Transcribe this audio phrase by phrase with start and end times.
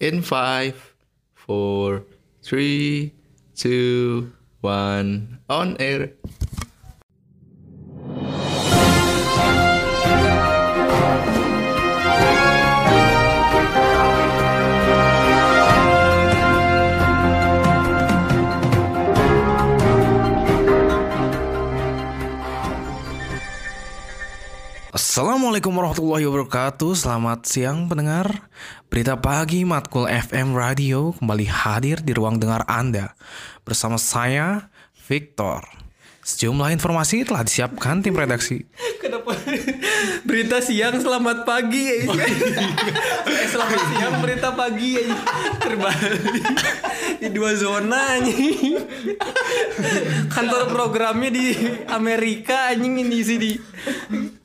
[0.00, 0.94] In five,
[1.34, 2.04] four,
[2.42, 3.12] three,
[3.56, 6.12] two, one, on air.
[24.98, 26.90] Assalamualaikum warahmatullahi wabarakatuh.
[26.98, 28.50] Selamat siang pendengar.
[28.90, 33.14] Berita pagi Matkul FM Radio Kembali hadir di ruang dengar Anda
[33.62, 34.74] Bersama saya
[35.06, 35.62] Victor.
[36.26, 38.66] Sejumlah informasi telah disiapkan tim redaksi.
[38.98, 39.38] Kenapa?
[40.26, 41.82] Berita siang selamat pagi.
[41.94, 41.94] Ya?
[43.38, 44.98] eh, selamat siang berita pagi.
[44.98, 45.14] Ya.
[45.62, 46.22] Terbalik.
[47.22, 48.82] Di dua zona anjing.
[50.34, 51.54] Kantor programnya di
[51.86, 53.52] Amerika anjing ini sih di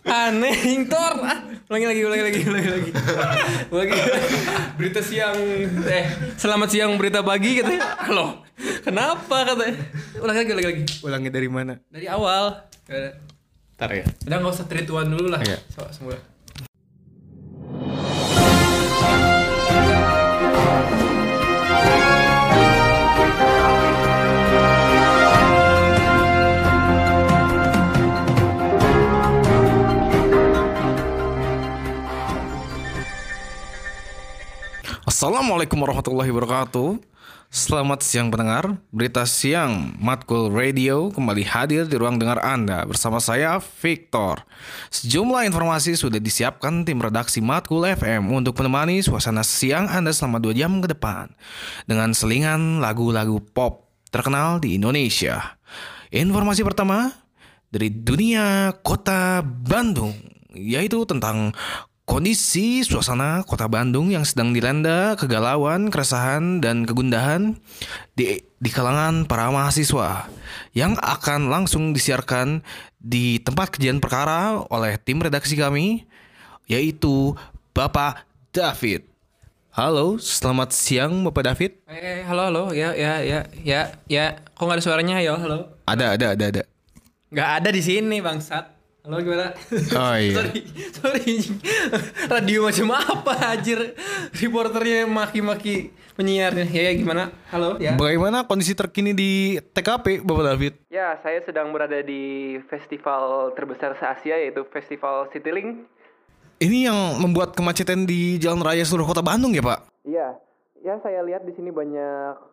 [0.04, 1.14] aneh anjing tor.
[1.24, 1.40] Ah,
[1.72, 2.92] ulangi lagi ulangi lagi ulangi lagi.
[3.72, 3.94] Ulangi.
[4.76, 5.38] Berita siang
[5.88, 7.82] eh selamat siang berita pagi katanya.
[8.04, 8.44] Halo.
[8.84, 9.80] Kenapa katanya?
[10.20, 10.84] Ulangi lagi ulangi lagi.
[11.04, 11.74] Ulangi dari mana?
[11.88, 12.68] Dari awal.
[13.74, 15.42] Ntar ya Udah nggak usah trituan dulu lah.
[15.42, 15.58] Iya.
[15.72, 16.20] So, semula.
[35.44, 37.04] Assalamualaikum warahmatullahi wabarakatuh.
[37.52, 38.80] Selamat siang pendengar.
[38.96, 44.48] Berita siang Matkul Radio kembali hadir di ruang dengar Anda Bersama saya Victor.
[44.88, 50.56] Sejumlah informasi sudah disiapkan tim redaksi Matkul FM Untuk menemani suasana siang Anda selama 2
[50.56, 51.28] jam ke depan
[51.92, 55.60] Dengan selingan lagu-lagu pop terkenal di Indonesia.
[56.16, 57.12] Informasi pertama
[57.68, 60.16] dari dunia kota Bandung
[60.56, 61.52] Yaitu tentang
[62.04, 67.56] Kondisi suasana kota Bandung yang sedang dilanda kegalauan, keresahan, dan kegundahan
[68.12, 70.28] di, di kalangan para mahasiswa
[70.76, 72.60] yang akan langsung disiarkan
[73.00, 76.04] di tempat kejadian perkara oleh tim redaksi kami,
[76.68, 77.40] yaitu
[77.72, 79.08] Bapak David.
[79.72, 81.88] Halo, selamat siang Bapak David.
[81.88, 84.44] Eh, halo, halo, ya, ya, ya, ya, ya.
[84.60, 85.80] Kok nggak ada suaranya, yo, halo?
[85.88, 86.64] Ada, ada, ada, ada.
[87.32, 88.83] Nggak ada di sini, bangsat.
[89.04, 89.52] Halo, gimana?
[90.00, 90.32] Oh, iya.
[90.32, 90.56] sorry,
[90.96, 91.36] sorry.
[92.32, 94.00] Radio macam apa, anjir?
[94.32, 96.64] Reporternya maki-maki penyiarnya.
[96.72, 97.28] Ya, ya, gimana?
[97.52, 98.00] Halo, ya.
[98.00, 100.74] Bagaimana kondisi terkini di TKP Bapak David?
[100.88, 105.84] Ya, saya sedang berada di festival terbesar se-Asia yaitu Festival Citylink.
[106.64, 109.84] Ini yang membuat kemacetan di jalan raya seluruh kota Bandung ya Pak?
[110.08, 110.40] Iya,
[110.80, 112.53] ya saya lihat di sini banyak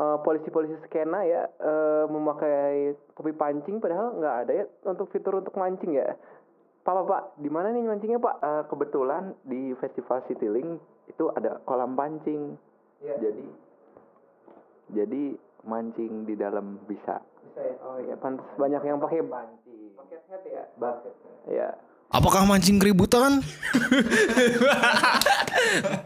[0.00, 5.54] eh, polisi-polisi skena ya eh, memakai topi pancing padahal nggak ada ya untuk fitur untuk
[5.60, 6.16] mancing ya.
[6.80, 8.36] Pak, Pak, Pak, di mana nih mancingnya Pak?
[8.40, 10.80] Eh, kebetulan di Festival Citylink
[11.12, 12.56] itu ada kolam pancing.
[13.04, 13.68] Jadi
[14.90, 15.22] jadi
[15.64, 17.20] mancing di dalam bisa.
[17.44, 17.76] Bisa ya.
[17.84, 19.92] Oh iya, pantas banyak yang pakai pancing.
[19.94, 20.64] Pakai hat ya?
[20.80, 21.14] Bucket.
[21.46, 21.68] Iya.
[22.10, 23.38] Apakah mancing keributan?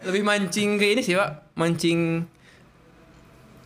[0.05, 1.57] Lebih mancing ke ini sih, Pak.
[1.57, 2.29] Mancing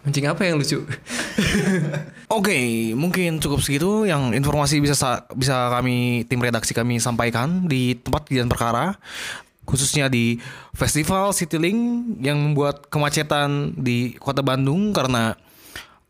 [0.03, 0.79] Mancing apa yang lucu?
[2.39, 2.55] Oke,
[2.95, 8.27] mungkin cukup segitu yang informasi bisa sa- bisa kami tim redaksi kami sampaikan di tempat
[8.27, 8.95] kejadian perkara
[9.69, 10.41] khususnya di
[10.73, 11.77] Festival Citylink
[12.25, 15.37] yang membuat kemacetan di Kota Bandung karena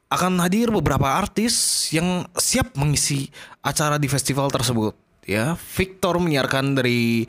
[0.09, 3.29] akan hadir beberapa artis yang siap mengisi
[3.61, 4.95] acara di festival tersebut
[5.27, 5.59] ya.
[5.75, 7.27] Victor menyiarkan dari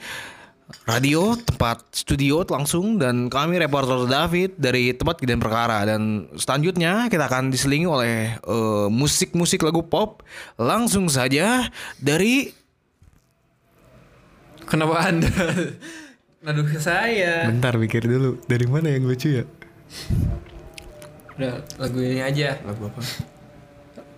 [0.82, 6.00] radio tempat studio langsung dan kami reporter David dari tempat kejadian perkara dan
[6.34, 10.22] selanjutnya kita akan diselingi oleh eh, musik-musik lagu pop
[10.56, 12.56] langsung saja dari
[14.62, 15.26] Kenapa Anda
[16.48, 17.44] Aduh ke saya.
[17.46, 19.44] bentar pikir dulu dari mana yang lucu ya
[21.34, 22.56] Udah lagu ini aja.
[22.62, 23.00] lagu apa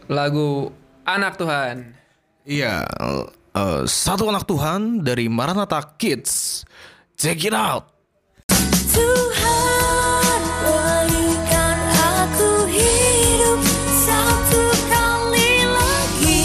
[0.07, 0.49] Lagu
[1.03, 1.97] Anak Tuhan.
[2.43, 2.85] iya
[3.55, 6.65] eh, satu anak Tuhan dari Maranatha Kids
[7.17, 7.89] check it out
[8.93, 13.61] Tuhan berikan aku hidup
[14.05, 16.45] satu kali lagi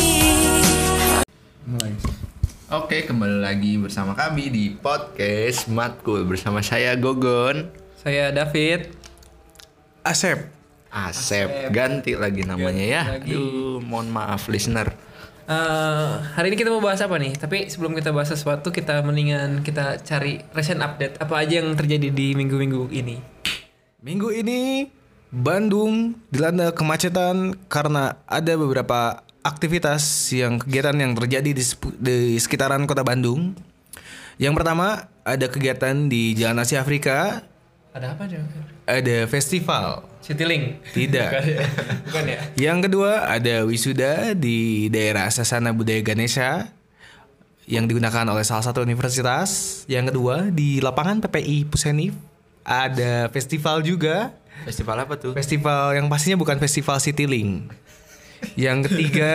[2.68, 8.92] Oke, kembali lagi bersama kami di podcast Matkul bersama saya Gogon, Saya David.
[10.04, 10.52] Asep
[10.88, 13.04] Asep, ganti lagi namanya ya.
[13.20, 13.36] lagi.
[13.36, 15.07] Aduh, mohon maaf listener.
[15.48, 17.32] Eh, hari ini kita mau bahas apa nih?
[17.40, 22.12] Tapi sebelum kita bahas sesuatu, kita mendingan kita cari recent update apa aja yang terjadi
[22.12, 23.16] di minggu-minggu ini.
[24.04, 24.92] Minggu ini
[25.32, 30.04] Bandung dilanda kemacetan karena ada beberapa aktivitas
[30.36, 31.64] yang kegiatan yang terjadi di,
[31.96, 33.56] di sekitaran kota Bandung.
[34.36, 37.48] Yang pertama ada kegiatan di Jalan Asia Afrika
[37.98, 38.38] Ada apa aja?
[38.86, 40.06] ada festival.
[40.22, 40.86] Citylink.
[40.94, 41.30] Tidak.
[41.34, 41.60] Bukan ya?
[42.06, 42.42] Bukan ya?
[42.70, 46.70] Yang kedua ada wisuda di daerah Sasana Budaya Ganesha
[47.66, 49.82] yang digunakan oleh salah satu universitas.
[49.90, 52.14] Yang kedua di lapangan PPI Pusenif
[52.62, 54.30] ada festival juga.
[54.62, 55.34] Festival apa tuh?
[55.34, 57.74] Festival yang pastinya bukan festival Citylink.
[58.54, 59.34] Yang ketiga,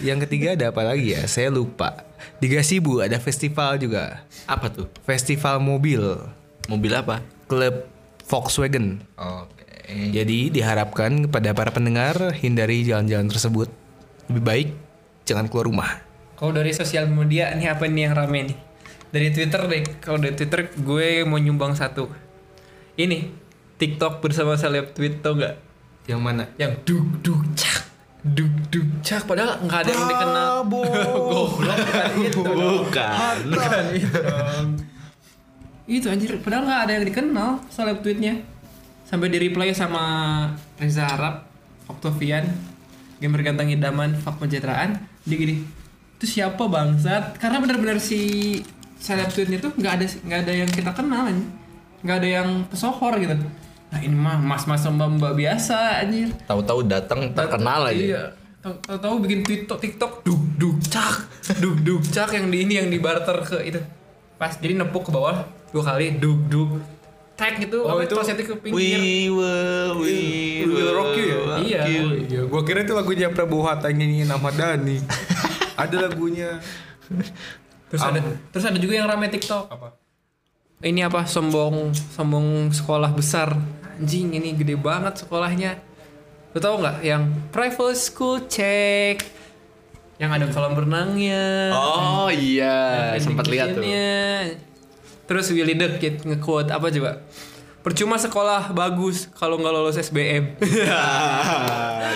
[0.00, 1.28] yang ketiga ada apa lagi ya?
[1.28, 2.08] Saya lupa.
[2.40, 4.24] Di Gasibu ada festival juga.
[4.48, 4.88] Apa tuh?
[5.04, 6.00] Festival mobil
[6.72, 7.20] Mobil apa?
[7.48, 7.88] klub
[8.28, 9.00] Volkswagen.
[9.16, 10.12] Oke.
[10.12, 13.72] Jadi diharapkan kepada para pendengar hindari jalan-jalan tersebut.
[14.28, 14.68] Lebih baik
[15.24, 15.90] jangan keluar rumah.
[16.36, 18.58] Kalau dari sosial media nih apa nih yang rame nih?
[19.08, 19.82] Dari Twitter deh.
[20.04, 22.12] Kalau dari Twitter gue mau nyumbang satu.
[23.00, 23.32] Ini
[23.80, 25.54] TikTok bersama seleb tweet tau nggak?
[26.04, 26.44] Yang mana?
[26.60, 27.88] Yang duk duk cak
[28.26, 30.52] duk duk cak padahal nggak ada yang dikenal.
[30.68, 32.40] Goblok bukan itu.
[32.44, 33.36] Bukan.
[33.54, 34.20] Bukan itu.
[35.88, 38.44] Itu anjir padahal nggak ada yang dikenal seleb tweetnya.
[39.08, 40.04] Sampai di reply sama
[40.76, 41.48] Reza Arab,
[41.88, 42.44] Octavian,
[43.18, 45.00] gamer ganteng idaman, fak pencitraan.
[45.24, 45.64] Dia gini,
[46.20, 47.40] itu siapa bangsat?
[47.40, 48.20] Karena benar-benar si
[49.00, 51.24] seleb tweetnya tuh nggak ada nggak ada yang kita kenal,
[52.04, 53.32] nggak ada yang pesohor gitu.
[53.88, 56.28] Nah ini mah mas-mas mbak mbak biasa anjir.
[56.44, 57.96] Tahu-tahu datang terkenal aja.
[57.96, 58.22] Iya.
[58.60, 61.24] Tahu- Tahu-tahu bikin TikTok TikTok duk duk cak
[61.64, 63.80] duk duk cak yang di ini yang di barter ke itu.
[64.36, 66.70] Pas jadi nepuk ke bawah dua kali duk duk
[67.38, 68.98] tag gitu Oh, apa, itu klosetnya ke pinggir.
[68.98, 70.14] We will, we
[70.66, 71.38] We will rock you ya?
[71.62, 71.82] Iya.
[72.26, 74.98] Iya, gua kira itu lagunya Prabowo Hatta nyanyiin Ahmad Dhani.
[75.86, 76.58] ada lagunya.
[77.88, 78.18] Terus ada
[78.50, 79.70] terus ada juga yang rame TikTok.
[79.70, 79.94] Apa?
[80.82, 83.54] Ini apa sombong sombong sekolah besar.
[83.98, 85.78] Anjing ini gede banget sekolahnya.
[86.54, 87.22] Lu tau nggak yang
[87.54, 89.22] private school check
[90.18, 91.70] yang ada kolam renangnya.
[91.70, 93.86] Oh iya, sempat lihat tuh.
[95.28, 97.20] Terus Willy the Kid nge-quote apa coba?
[97.84, 100.44] Percuma sekolah bagus kalau nggak lolos SBM.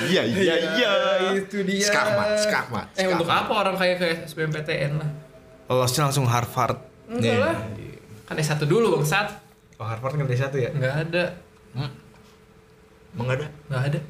[0.02, 0.90] Iya, iya, iya.
[1.38, 1.86] itu dia.
[1.86, 2.86] Skakmat, skakmat.
[2.98, 5.08] Eh untuk apa orang kayak kayak SBMPTN lah?
[5.70, 6.80] Lolosnya langsung Harvard.
[7.06, 7.56] Enggak lah.
[8.26, 9.30] Kan S1 dulu bangsat.
[9.78, 10.74] Oh, Harvard kan satu ya?
[10.74, 11.24] Enggak ada.
[13.14, 13.46] Emang ada?
[13.70, 14.00] Enggak ada.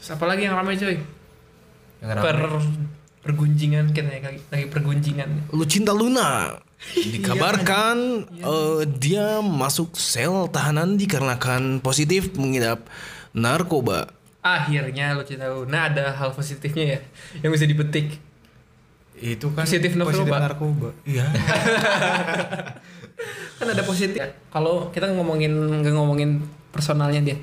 [0.00, 0.98] Terus apa lagi yang ramai coy?
[2.02, 2.38] Yang Per
[3.26, 5.54] pergunjingan kita lagi, lagi pergunjingan.
[5.54, 6.50] Lucinta Luna
[7.14, 7.96] dikabarkan
[8.36, 12.84] eh, dia masuk sel tahanan dikarenakan positif mengidap
[13.32, 14.12] narkoba.
[14.40, 17.00] Akhirnya lo cerita Luna ada hal positifnya ya
[17.42, 18.22] yang bisa dipetik.
[19.16, 20.36] Itu kan Positif narkoba.
[20.38, 20.88] narkoba.
[21.02, 21.24] Iya.
[23.56, 24.20] kan ada positif
[24.52, 25.48] kalau kita ngomongin
[25.80, 27.36] nggak ngomongin personalnya dia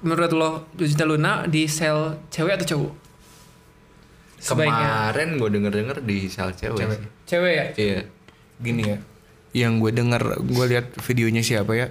[0.00, 2.92] menurut lo Lucinta Luna di sel cewek atau cowok
[4.38, 6.78] sebaiknya Kemarin gue denger-denger di sel cewek.
[6.80, 7.00] Cewek.
[7.28, 8.00] cewek ya Iya.
[8.58, 8.98] Gini ya.
[9.56, 11.88] Yang gue dengar, gue lihat videonya siapa ya?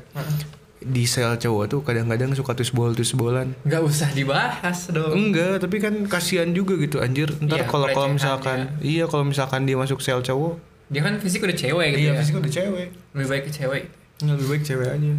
[0.78, 3.58] Di sel cowok tuh kadang-kadang suka tusbol tusbolan.
[3.62, 7.34] nggak usah dibahas dong Enggak, tapi kan kasihan juga gitu anjir.
[7.36, 8.14] Ntar Iya, kalau kalau pelecehannya.
[8.14, 12.12] misalkan iya kalau misalkan dia masuk sel cowok, dia kan fisik udah cewek gitu iya
[12.12, 12.88] ya pasti udah cewek.
[13.12, 13.84] lebih baik ke cewek
[14.20, 15.14] Lebih baik cewek aja.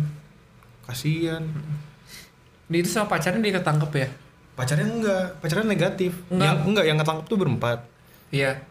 [0.84, 1.42] Kasihan.
[2.66, 4.08] dia itu sama pacarnya dia ketangkep ya
[4.54, 6.12] Pacarnya enggak, pacarnya negatif.
[6.28, 6.44] Enggak.
[6.44, 7.78] Yang enggak yang ketangkep tuh berempat.
[8.30, 8.62] iya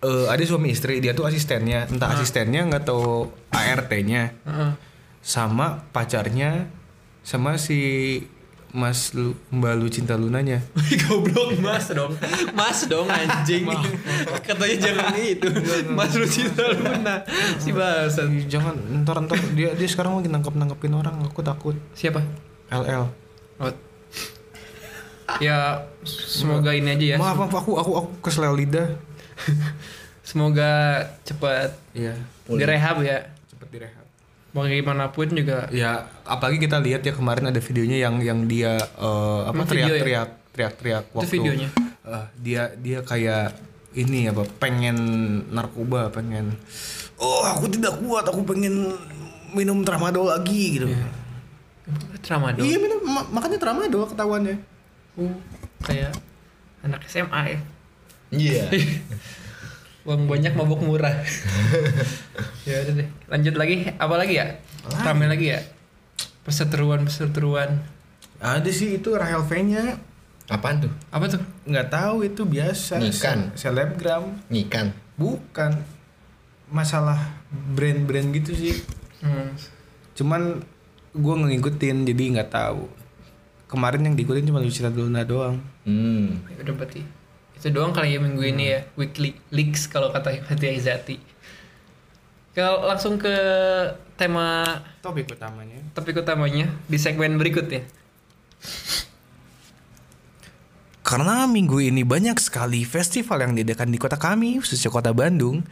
[0.00, 4.32] Eh ada suami istri, dia tuh asistennya, entah asistennya nggak tahu ART-nya.
[4.44, 4.72] Heeh.
[5.18, 6.70] sama pacarnya
[7.20, 8.22] sama si
[8.68, 10.60] Mas Lu, Mbak Lucinta Lunanya.
[11.02, 12.12] goblok mas dong
[12.52, 13.64] mas dong anjing
[14.40, 15.48] katanya jangan itu
[15.90, 17.24] mas Lucinta Luna
[17.56, 21.76] si bahasan Ih, Jangan ntar ntar dia dia sekarang lagi nangkep nangkepin orang aku takut.
[21.92, 22.20] siapa
[22.68, 23.08] LL.
[23.58, 23.72] Oh.
[25.40, 28.96] ya semoga ini aja ya Maaf maaf aku aku aku keseleo lidah.
[30.22, 30.70] Semoga
[31.22, 32.14] cepat Iya.
[32.46, 34.04] direhab ya Cepet direhab.
[34.50, 39.62] bagaimanapun juga Ya apalagi kita lihat ya kemarin ada videonya yang yang dia eh, apa
[39.64, 40.00] video ya?
[40.00, 41.68] teriak-teriak teriak-teriak Itu waktu videonya?
[42.04, 43.56] eh, dia dia kayak
[43.94, 44.96] ini apa pengen
[45.48, 46.52] narkoba pengen
[47.16, 48.94] oh aku tidak kuat aku pengen
[49.50, 50.86] minum tramadol lagi gitu.
[52.20, 54.60] tramadol Iya minum ma- makanya tramadol ketahuannya.
[55.16, 55.34] Uh,
[55.80, 56.12] kayak
[56.80, 57.60] anak SMA ya
[58.30, 58.68] Iya.
[60.08, 61.12] uang banyak mabuk murah.
[62.64, 63.88] Ya udah deh lanjut lagi.
[63.96, 64.60] Apa lagi ya?
[65.00, 65.60] Rame lagi ya?
[66.44, 67.80] Perseteruan perseteruan
[68.38, 69.96] Ada sih itu Rahel V-nya
[70.46, 70.92] Apaan tuh?
[71.08, 71.40] apa tuh?
[71.64, 72.96] Nggak tahu itu biasa.
[72.96, 73.52] Nyikan.
[73.52, 74.32] se- selebgram.
[74.48, 74.92] Nyikan.
[75.16, 75.80] bukan.
[76.68, 77.40] Masalah
[77.72, 78.76] brand-brand gitu sih.
[79.18, 79.50] Hmm.
[80.12, 80.60] cuman
[81.10, 82.84] gue ngikutin jadi nggak tahu.
[83.64, 85.56] Kemarin yang diikutin cuma Lucinta Luna doang.
[85.82, 86.44] Hmm.
[86.48, 87.00] Ya udah berarti
[87.58, 91.18] itu doang kali ya minggu ini ya weekly leaks kalau kata Hati Aizati
[92.54, 93.34] Kalau langsung ke
[94.18, 94.66] tema
[94.98, 95.78] Topik utamanya.
[95.94, 97.86] topik utamanya di segmen berikutnya.
[101.06, 105.62] Karena minggu ini banyak sekali festival yang diadakan di kota kami, khususnya kota Bandung,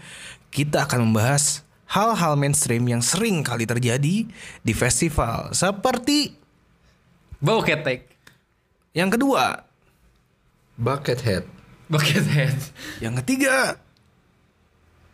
[0.54, 4.30] kita akan membahas hal-hal mainstream yang sering kali terjadi
[4.62, 5.50] di festival.
[5.58, 6.38] Seperti
[7.42, 8.14] Bau ketek.
[8.94, 9.66] yang kedua,
[10.76, 11.55] Buckethead.
[11.86, 12.56] Buckethead.
[12.98, 13.78] yang ketiga,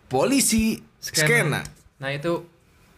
[0.07, 1.63] polisi skena.
[1.99, 2.49] Nah itu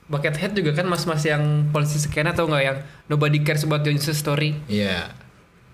[0.04, 1.40] Buckethead juga kan mas-mas yang
[1.72, 2.78] polisi skena atau enggak yang
[3.08, 4.52] nobody cares about your Insta story.
[4.68, 5.08] Iya.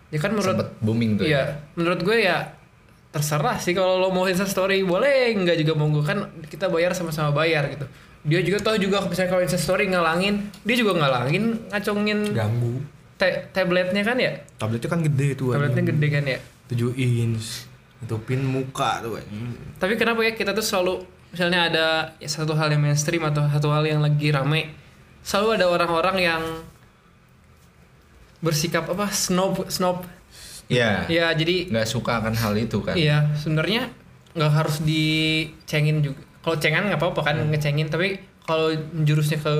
[0.09, 1.25] Ya kan menurut Sempet booming tuh.
[1.25, 1.29] ya.
[1.29, 1.43] Iya,
[1.75, 2.55] menurut gue ya
[3.11, 6.95] terserah sih kalau lo mau Insta story boleh, enggak juga mau gue kan kita bayar
[6.95, 7.87] sama-sama bayar gitu.
[8.23, 12.87] Dia juga tahu juga misalnya kalau Insta story ngalangin, dia juga ngalangin ngacungin Ganggu.
[13.17, 14.39] ta- tabletnya kan ya.
[14.57, 15.53] Tabletnya kan gede tuh.
[15.53, 16.39] Tabletnya gede kan ya.
[16.71, 17.67] 7 inch.
[18.01, 19.21] Nutupin muka tuh.
[19.21, 19.77] anjing.
[19.77, 21.87] Tapi kenapa ya kita tuh selalu misalnya ada
[22.19, 24.75] ya, satu hal yang mainstream atau satu hal yang lagi rame,
[25.23, 26.43] selalu ada orang-orang yang
[28.41, 30.03] bersikap apa snob snob.
[30.71, 31.07] Iya.
[31.11, 32.95] Ya jadi Nggak suka akan hal itu kan.
[32.97, 33.91] Iya, sebenarnya
[34.35, 36.23] nggak harus dicengin juga.
[36.41, 38.17] Kalau cengan nggak apa-apa kan ngecengin, tapi
[38.47, 38.73] kalau
[39.05, 39.53] jurusnya ke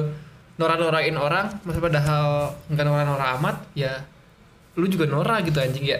[0.57, 4.01] norak-norain orang, masa padahal nggak norak-norak amat, ya
[4.79, 5.99] lu juga norak gitu anjing ya.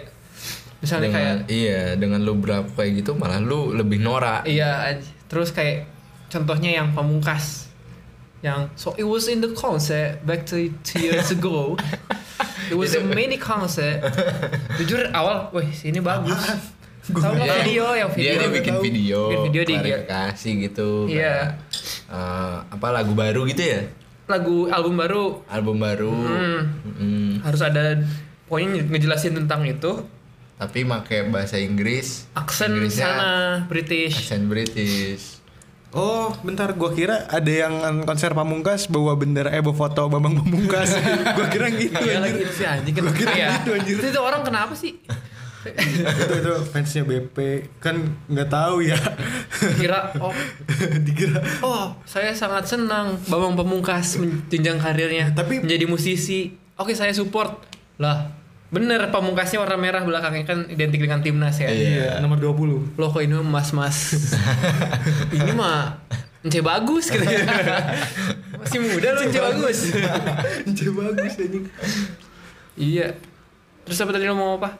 [0.81, 4.43] Misalnya dengan, kayak iya dengan lu berapa kayak gitu malah lu lebih norak.
[4.43, 5.85] iya, terus kayak
[6.27, 7.69] contohnya yang pamungkas
[8.41, 11.77] yang so it was in the concert back to two years ago
[12.71, 14.01] it was a mini concert
[14.81, 16.33] jujur awal wih sini bagus
[17.03, 18.81] tahu nggak video yang video Dia, dia bikin tahu.
[18.81, 20.89] video, Bikin video di- klarifikasi gitu.
[21.05, 21.35] Iya.
[22.07, 23.81] eh, apa lagu baru gitu ya?
[24.25, 26.09] lagu album baru Album baru.
[26.09, 26.59] Hmm.
[26.95, 27.31] Mm.
[27.43, 27.99] harus ada
[28.47, 30.01] pokoknya ngejelasin tentang itu
[30.61, 32.29] Tapi pakai bahasa Inggris.
[32.31, 33.29] aksen Inggrisnya sana
[33.65, 35.41] British Aksen British.
[35.91, 40.93] Oh, bentar gua kira ada yang konser Pamungkas bawa bendera eh bawa foto Bambang Pamungkas.
[41.35, 42.21] gua kira gitu Iya anjir.
[42.21, 43.47] lagi itu sih anjing kan kira Iya.
[43.57, 43.95] gitu, anjir.
[43.97, 45.01] itu, itu orang kenapa sih
[45.61, 47.37] itu itu fansnya BP
[47.77, 47.93] kan
[48.25, 48.97] nggak tahu ya.
[49.75, 50.33] kira oh
[51.05, 57.61] Dikira oh saya sangat senang Bambang Pamungkas menjenjang karirnya Tapi- menjadi musisi oke saya support
[57.97, 58.40] lah
[58.71, 62.23] bener Pamungkasnya warna merah belakangnya kan identik dengan timnas ya Iya.
[62.23, 62.95] nomor 20.
[62.95, 64.15] loh kok ini mas mas
[65.35, 65.99] ini mah
[66.41, 67.21] Ence bagus gitu
[68.63, 69.77] masih muda loh Ence bagus
[70.67, 71.65] Ence bagus anjing.
[72.73, 73.13] iya
[73.83, 74.79] terus apa tadi lo mau apa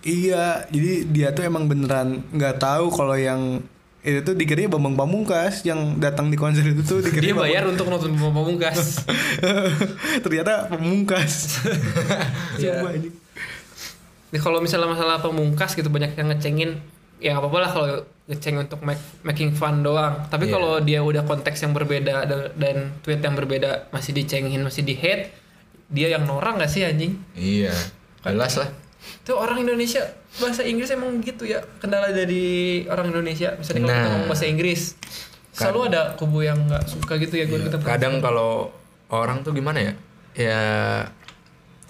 [0.00, 3.60] Iya, jadi dia tuh emang beneran nggak tahu kalau yang
[4.00, 7.84] itu tuh dikiranya Bambang Pamungkas yang datang di konser itu tuh dikira dia bayar untuk
[7.86, 9.04] nonton Bambang Pamungkas
[10.24, 11.32] ternyata Pamungkas.
[12.56, 12.76] Iya.
[12.78, 13.14] Coba anjing.
[14.30, 16.70] Nih, kalau misalnya masalah pamungkas gitu banyak yang ngecengin
[17.18, 17.88] ya nggak apa-apa lah kalau
[18.26, 20.52] ngeceng untuk make, making fun doang tapi Iya.
[20.54, 24.94] kalau dia udah konteks yang berbeda da- dan tweet yang berbeda masih dicengin masih di
[24.94, 25.34] hate
[25.86, 27.74] dia yang norak nggak sih anjing Iya.
[28.22, 28.68] Jelas lah.
[29.22, 30.00] Tuh orang Indonesia
[30.36, 32.44] bahasa Inggris emang gitu ya kendala dari
[32.86, 34.10] orang Indonesia misalnya kalau kita Nah.
[34.10, 34.80] ngomong bahasa Inggris
[35.50, 37.66] selalu ada kubu yang nggak suka gitu ya gue Iya.
[37.66, 38.70] kita Kadang kalau
[39.08, 39.92] orang tuh gimana ya?
[40.32, 40.62] Ya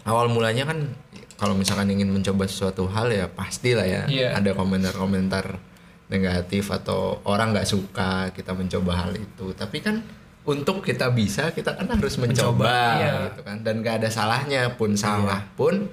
[0.03, 0.97] awal mulanya kan
[1.37, 4.35] kalau misalkan ingin mencoba sesuatu hal ya pastilah ya Iya.
[4.35, 5.61] ada komentar-komentar
[6.09, 9.53] negatif atau orang nggak suka kita mencoba hal itu.
[9.53, 10.03] Tapi kan
[10.43, 13.13] untuk kita bisa kita kan harus mencoba, Iya.
[13.29, 15.87] gitu kan dan gak ada salahnya pun salah pun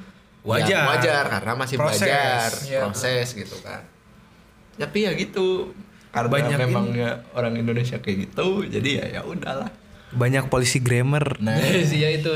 [0.47, 0.71] Wajar.
[0.71, 1.99] ya wajar karena masih Proses.
[1.99, 2.79] belajar Iya.
[2.81, 3.81] proses gitu kan.
[4.77, 5.75] Tapi ya gitu
[6.07, 9.67] karena Banyak memangnya orang Indonesia kayak gitu jadi ya ya udahlah.
[10.09, 11.35] Banyak polisi grammar.
[11.37, 12.31] Nah, sih ya itu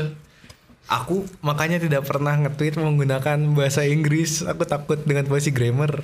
[0.84, 4.42] Aku makanya tidak pernah nge-tweet menggunakan bahasa Inggris.
[4.42, 6.02] Aku takut dengan polisi grammar.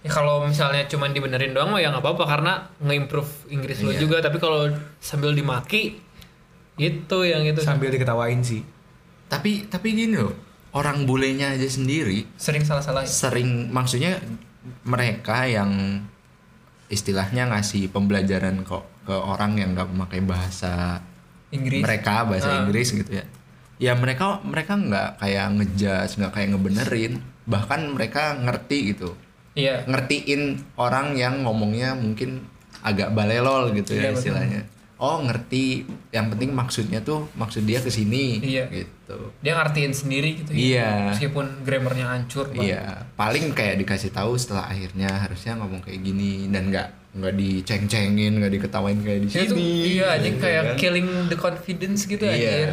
[0.00, 3.98] Ya kalau misalnya cuman dibenerin doang mah ya nggak apa-apa karena nge-improve Inggris lo Iya.
[3.98, 4.68] juga tapi kalau
[4.98, 5.96] sambil dimaki
[6.76, 8.62] itu yang itu Sambil diketawain sih.
[9.26, 10.34] tapi tapi gini loh,
[10.72, 14.20] orang bulenya aja sendiri sering salah-salah sering maksudnya
[14.82, 16.02] mereka yang
[16.88, 21.00] istilahnya ngasih pembelajaran kok ke orang yang nggak memakai bahasa
[21.50, 22.58] Inggris mereka bahasa Ah.
[22.64, 23.24] Inggris gitu ya.
[23.76, 27.12] Ya mereka mereka nggak kayak ngejudge, nggak kayak ngebenerin,
[27.44, 29.12] bahkan mereka ngerti gitu.
[29.52, 32.40] iya ngertiin orang yang ngomongnya mungkin
[32.80, 34.32] agak balelol gitu ya Iya, betul.
[35.02, 38.70] Oh ngerti, yang penting maksudnya tuh maksud dia ke sini Iya.
[38.70, 39.34] gitu.
[39.38, 40.62] dia ngertiin sendiri gitu ya.
[40.62, 40.88] Iya.
[41.10, 42.78] meskipun grammarnya hancur banget.
[42.78, 42.82] Iya,
[43.12, 48.52] paling kayak dikasih tahu setelah akhirnya harusnya ngomong kayak gini dan nggak nggak diceng-cengin, nggak
[48.52, 49.42] diketawain kayak di sini.
[49.42, 49.54] itu
[49.92, 50.76] iya aja gitu kayak kan.
[50.78, 52.30] killing the confidence gitu Iya.
[52.30, 52.68] anjir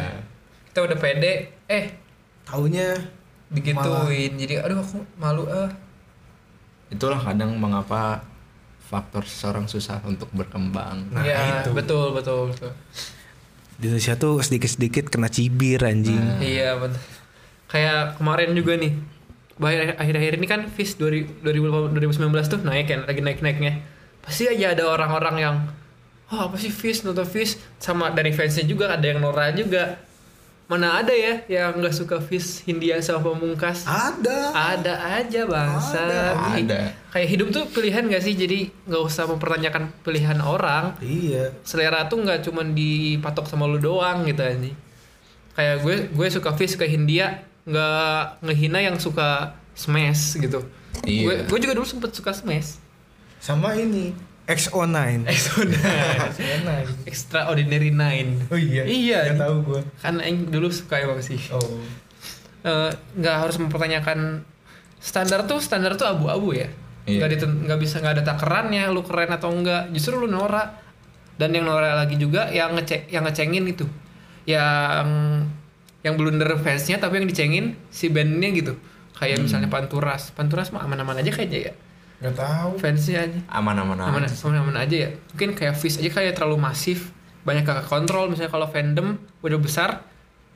[0.70, 1.34] kita udah pede
[1.66, 1.84] eh
[2.42, 2.94] Taunya
[3.48, 5.66] digituin jadi aduh aku malu ah
[6.88, 8.22] Itulah kadang mengapa
[8.90, 11.06] faktor seseorang susah untuk berkembang.
[11.08, 11.70] Nah, ya, itu.
[11.70, 12.74] betul, betul, betul.
[13.78, 16.18] Di Indonesia tuh sedikit-sedikit kena cibir anjing.
[16.42, 16.98] Iya, betul.
[17.66, 18.92] Kayak kemarin juga nih.
[19.56, 21.44] bahaya- Akhir-akhir ini kan FIS 2000
[21.92, 22.16] 2019
[22.48, 23.84] tuh naik kan, lagi naik-naiknya.
[24.18, 25.56] Pasti aja ada orang-orang yang
[26.28, 30.00] oh apa sih FIS, nonton FIS sama dari fansnya juga ada yang Nora juga.
[30.70, 33.82] Mana ada ya yang nggak suka FIS Hindia sama Pamungkas?
[33.90, 34.54] Ada.
[34.54, 35.98] Ada aja bangsa.
[35.98, 36.22] Ada.
[36.62, 36.80] Ada.
[37.10, 38.38] Kayak hidup tuh pilihan gak sih?
[38.38, 40.94] Jadi nggak usah mempertanyakan pilihan orang.
[41.02, 41.58] Iya.
[41.66, 44.78] Selera tuh nggak cuman dipatok sama lu doang gitu anjing.
[45.58, 50.62] Kayak gue gue suka Fish suka Hindia nggak ngehina yang suka Smash gitu.
[51.02, 51.26] Iya.
[51.26, 52.78] Gue gue juga dulu sempet suka Smash.
[53.42, 54.14] Sama ini
[54.50, 55.24] XO9.
[55.30, 56.74] Exona.
[57.06, 58.50] Extraordinary Nine.
[58.50, 58.82] Oh iya.
[58.82, 59.18] Iya.
[59.30, 59.80] Nggak tahu gua.
[60.02, 61.38] Kan Aing dulu suka emang sih.
[61.54, 61.78] Oh.
[62.60, 64.44] Eh, nggak harus mempertanyakan
[65.00, 66.68] standar tuh standar tuh abu-abu ya
[67.08, 67.24] Iya.
[67.24, 70.76] diten- nggak bisa nggak ada takarannya lu keren atau enggak justru lu norak
[71.40, 73.88] dan yang norak lagi juga yang ngecek yang ngecengin itu
[74.44, 75.08] yang
[76.04, 78.76] yang blunder fansnya tapi yang dicengin si bandnya gitu
[79.16, 81.74] kayak misalnya Panturas Panturas mah aman-aman aja kayaknya ya
[82.20, 82.70] Nggak tahu.
[82.76, 84.36] fansnya aja Aman-aman aman aja.
[84.44, 87.10] aman aja ya mungkin kayak Fish aja kayak terlalu masif
[87.40, 89.08] banyak kakak kontrol misalnya kalau fandom
[89.40, 90.04] udah besar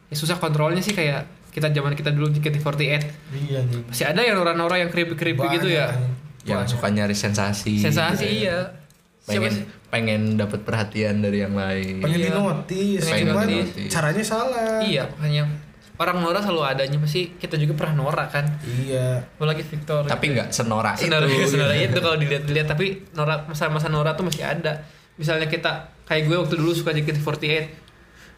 [0.06, 2.76] ya susah kontrolnya sih kayak kita zaman kita dulu JKT48
[3.32, 3.82] Iya anjing.
[3.86, 5.88] masih ada yang nora-nora yang creepy-creepy gitu ya
[6.44, 7.80] Yang suka nyari sensasi.
[7.80, 8.68] sensasi iya
[9.24, 9.64] Siapa Pengen sih?
[9.88, 11.96] pengen dapat perhatian dari yang lain.
[11.98, 12.28] Pengen Iya.
[12.28, 13.88] dinotis, Pengen cuman dinotis.
[13.88, 14.84] caranya salah.
[14.84, 15.48] iya makanya
[15.94, 19.22] orang nora selalu adanya pasti kita juga pernah nora kan Iya.
[19.30, 21.06] apalagi Victor Tapi nggak senora itu.
[21.06, 24.82] Senora, senora itu kalau dilihat-lihat tapi Nora masa-masa Nora tuh masih ada.
[25.14, 25.70] Misalnya kita
[26.02, 27.46] kayak gue waktu dulu suka JKT48.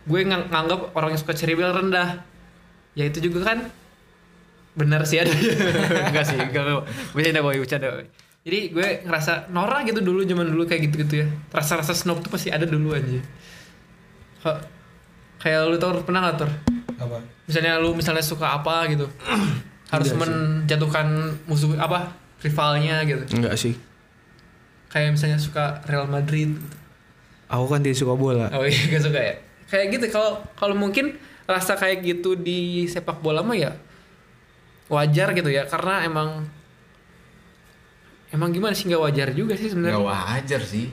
[0.04, 2.20] Gue ngang- nganggap orang yang suka Cherry Bell rendah.
[2.92, 3.64] Ya itu juga kan
[4.72, 5.32] benar sih ada.
[6.12, 8.04] enggak sih, enggak bercanda boy, bercanda boy.
[8.42, 11.26] Jadi gue ngerasa Nora gitu dulu zaman dulu kayak gitu-gitu ya.
[11.48, 13.16] Rasa-rasa snob tuh pasti ada dulu aja.
[14.38, 14.76] Kok-
[15.36, 16.50] Kayak lu tau pernah gak Tor?
[16.96, 17.18] Apa?
[17.44, 19.04] misalnya lu misalnya suka apa gitu
[19.92, 20.32] harus Enggak sih.
[20.32, 21.06] menjatuhkan
[21.44, 23.74] musuh apa rivalnya gitu Enggak sih.
[24.88, 26.76] kayak misalnya suka Real Madrid gitu.
[27.46, 28.50] Aku kan tidak suka bola.
[28.50, 29.34] oh iya gak suka ya
[29.66, 33.70] kayak gitu kalau kalau mungkin rasa kayak gitu di sepak bola mah ya
[34.86, 36.42] wajar gitu ya karena emang
[38.28, 40.86] emang gimana sih nggak wajar juga sih Nggak sebenarnya wajar sih.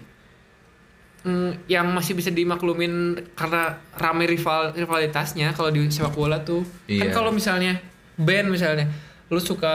[1.24, 7.08] Hmm, yang masih bisa dimaklumin karena rame rival rivalitasnya kalau di sepak bola tuh kan
[7.08, 7.10] Iya.
[7.10, 7.80] kalau misalnya
[8.14, 8.92] band misalnya
[9.32, 9.72] lu suka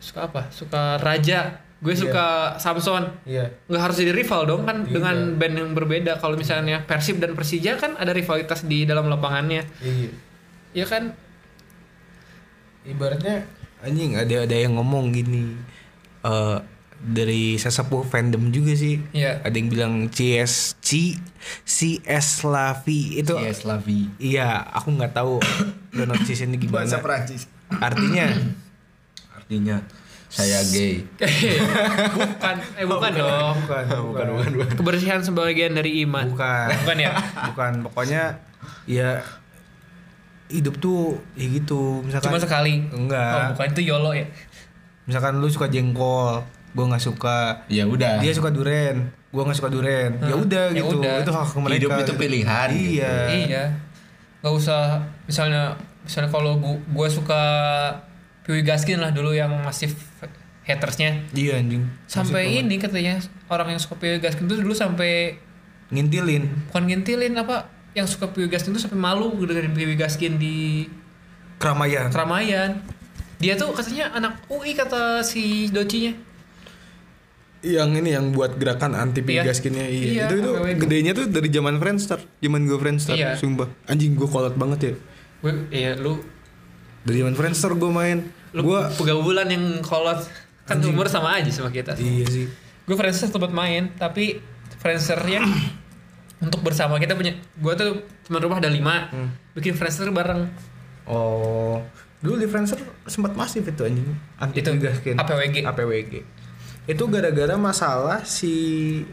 [0.00, 2.00] suka apa suka Raja gue Iya.
[2.08, 3.52] suka Samson Iya.
[3.68, 4.96] nggak harus jadi rival dong kan Iya.
[4.96, 9.68] dengan band yang berbeda kalau misalnya Persib dan Persija kan ada rivalitas di dalam lapangannya
[9.78, 10.08] Iya.
[10.72, 11.12] ya kan
[12.82, 13.44] Ibaratnya
[13.78, 15.52] anjing ada ada yang ngomong gini.
[16.18, 16.58] eh
[16.98, 18.98] dari sesepuh fandom juga sih.
[19.14, 19.38] Iya.
[19.46, 21.14] Ada yang bilang CS C
[21.62, 24.10] CS Lavi itu Yes, Lavi.
[24.18, 25.38] Iya, aku nggak tahu
[25.94, 26.98] pronunciation gimana.
[26.98, 27.46] Prancis.
[27.70, 28.26] Artinya
[29.38, 29.78] Artinya
[30.28, 31.08] saya gay.
[32.18, 34.74] bukan eh bukan dong bukan, bukan, bukan, bukan.
[34.76, 36.68] kebersihan sebagian dari iman Bukan.
[36.84, 37.12] bukan ya
[37.48, 38.36] Bukan, pokoknya
[38.84, 39.24] ya
[40.52, 42.04] hidup tuh ya gitu.
[42.04, 43.32] Misalkan cuma sekali Enggak.
[43.32, 44.28] oh, bukan itu yolo ya
[45.08, 46.44] Misalkan lu suka jengkol,
[46.78, 47.66] gua nggak suka.
[47.66, 48.22] Ya udah.
[48.22, 50.14] Dia suka duren, gua nggak suka duren.
[50.16, 50.94] Ya Hmm, udah ya gitu.
[50.96, 51.14] udah.
[51.18, 51.74] Itu hak mereka.
[51.76, 52.12] Hidup itu gitu.
[52.16, 53.14] pilihan, Iya.
[53.34, 53.64] iya
[54.38, 57.42] nggak usah misalnya misalnya kalau gua, gua suka
[58.40, 59.98] Piwi Gaskin lah dulu yang masif
[60.62, 61.82] hatersnya Iya anjing.
[62.06, 65.34] sampai ini katanya orang yang suka Piwi Gaskin tuh dulu sampai
[65.88, 70.86] Ngintilin bukan ngintilin apa yang suka Piwi Gaskin tuh sampai malu dengerin Piwi Gaskin di
[71.56, 72.06] keramaian.
[72.08, 72.78] keramaian
[73.38, 76.14] dia tuh katanya anak UI kata si docinya
[77.58, 79.42] yang ini yang buat gerakan anti Iya.
[79.42, 80.06] pigaskinnya iya.
[80.06, 83.34] Iya, itu itu gedenya tuh dari zaman Friendster zaman gue Friendster Iya.
[83.34, 83.66] sumpah.
[83.84, 84.92] Anjing gue kolot banget ya.
[85.40, 86.22] Gue iya lu
[87.02, 88.30] dari zaman Friendster gue main.
[88.54, 90.22] Lu gue pegawulan yang kolot.
[90.64, 91.94] Kan umur sama aja sama kita.
[91.94, 92.46] Iya sih.
[92.84, 94.38] Gue Friendster tempat main tapi
[94.78, 95.42] Friendsternya
[96.44, 97.90] untuk bersama kita punya gue tuh
[98.22, 99.34] teman rumah ada lima Hmm.
[99.52, 100.46] bikin Friendster bareng.
[101.04, 101.82] Oh.
[102.18, 104.06] Dulu di Friendster sempat masif itu anjing.
[104.36, 105.56] Anti Itu, pigaskin APWG.
[105.64, 106.12] APWG
[106.88, 108.52] itu gara-gara masalah si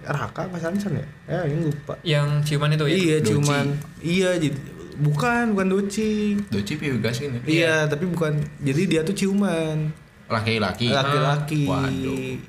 [0.01, 3.29] Raka Mas Hansen ya ya ini lupa yang ciuman itu ya iya Doci.
[3.29, 3.65] cuman
[3.99, 4.57] iya jadi
[4.95, 7.43] bukan bukan Doci Doci Piwi gas ini.
[7.45, 9.91] iya tapi bukan jadi dia tuh ciuman
[10.25, 10.89] Laki-laki.
[10.89, 12.39] laki-laki Waduh.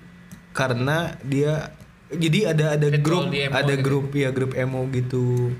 [0.54, 1.74] karena dia
[2.08, 3.82] jadi ada ada Ritual grup ada gitu.
[3.82, 5.50] grup ya grup emo gitu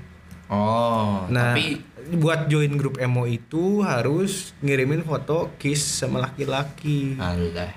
[0.47, 7.67] Oh, nah tapi buat join grup emo itu harus ngirimin foto kiss sama laki-laki alah.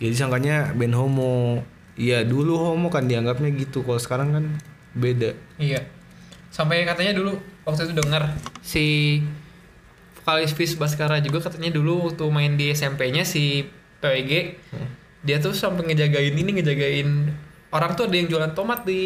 [0.00, 1.60] Jadi sangkanya band homo.
[1.94, 3.84] Iya dulu homo kan dianggapnya gitu.
[3.84, 4.44] Kalau sekarang kan
[4.96, 5.36] beda.
[5.60, 5.84] Iya.
[6.50, 8.32] Sampai katanya dulu waktu itu dengar
[8.64, 9.20] si
[10.20, 13.68] vokalis Fis Baskara juga katanya dulu waktu main di SMP-nya si
[14.00, 14.32] PWG
[15.20, 17.08] dia tuh sampai ngejagain ini ngejagain
[17.70, 19.02] orang tuh ada yang jualan tomat di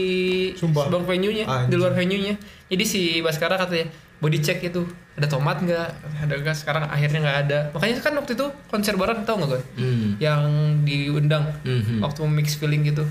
[0.57, 0.89] Sumpah.
[0.89, 1.79] bang venue-nya di Anjing.
[1.79, 2.35] luar venue-nya.
[2.71, 3.91] Jadi si Baskara katanya
[4.23, 5.89] body check itu ada tomat nggak
[6.21, 9.63] ada nggak sekarang akhirnya nggak ada makanya kan waktu itu konser bareng tau nggak gue
[9.77, 10.09] Hmm.
[10.19, 10.43] yang
[10.83, 12.03] diundang Mhm.
[12.03, 13.07] waktu mix feeling gitu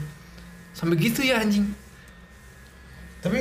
[0.71, 1.69] sampai gitu ya anjing
[3.19, 3.39] Tapi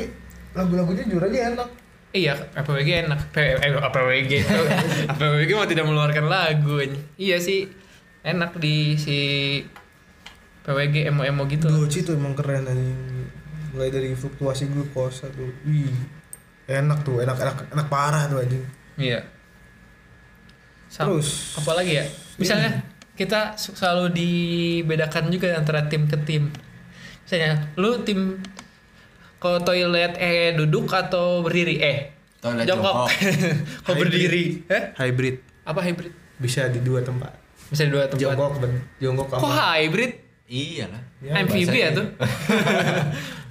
[0.54, 1.68] lagu-lagunya jujur aja enak.
[2.12, 3.34] Iya, APWG enak.
[3.34, 4.32] P eh, APWG.
[5.10, 6.78] APWG mau tidak mengeluarkan lagu.
[6.78, 7.02] anjing.
[7.18, 7.66] Iya sih,
[8.22, 9.18] enak di si
[10.62, 11.66] PWG emo-emo gitu.
[11.66, 13.26] Doci tuh emang keren anjing.
[13.74, 15.50] Mulai dari fluktuasi glukosa tuh.
[15.66, 15.90] Wih.
[16.74, 18.64] Enak tuh, enak enak enak parah tuh anjing.
[18.96, 19.20] Iya.
[20.88, 21.56] Sam- Terus?
[21.56, 22.04] apa lagi ya?
[22.36, 22.70] Misalnya
[23.12, 26.48] kita su- selalu dibedakan juga antara tim ke tim.
[27.22, 28.40] Misalnya lu tim
[29.36, 31.98] kalau toilet eh duduk atau berdiri eh
[32.38, 33.06] Toilet jongkok.
[33.06, 33.08] jongkok.
[33.84, 34.44] Kok berdiri?
[34.66, 34.82] Eh?
[34.94, 35.36] Hybrid.
[35.62, 36.12] Apa hybrid?
[36.36, 37.30] Bisa di dua tempat.
[37.68, 38.18] Bisa di dua tempat.
[38.18, 39.78] Jongkok ben, jongkok Kok apa?
[39.78, 40.12] hybrid?
[40.46, 41.02] Iya lah.
[41.18, 42.06] Ya, Amfibi ya tuh?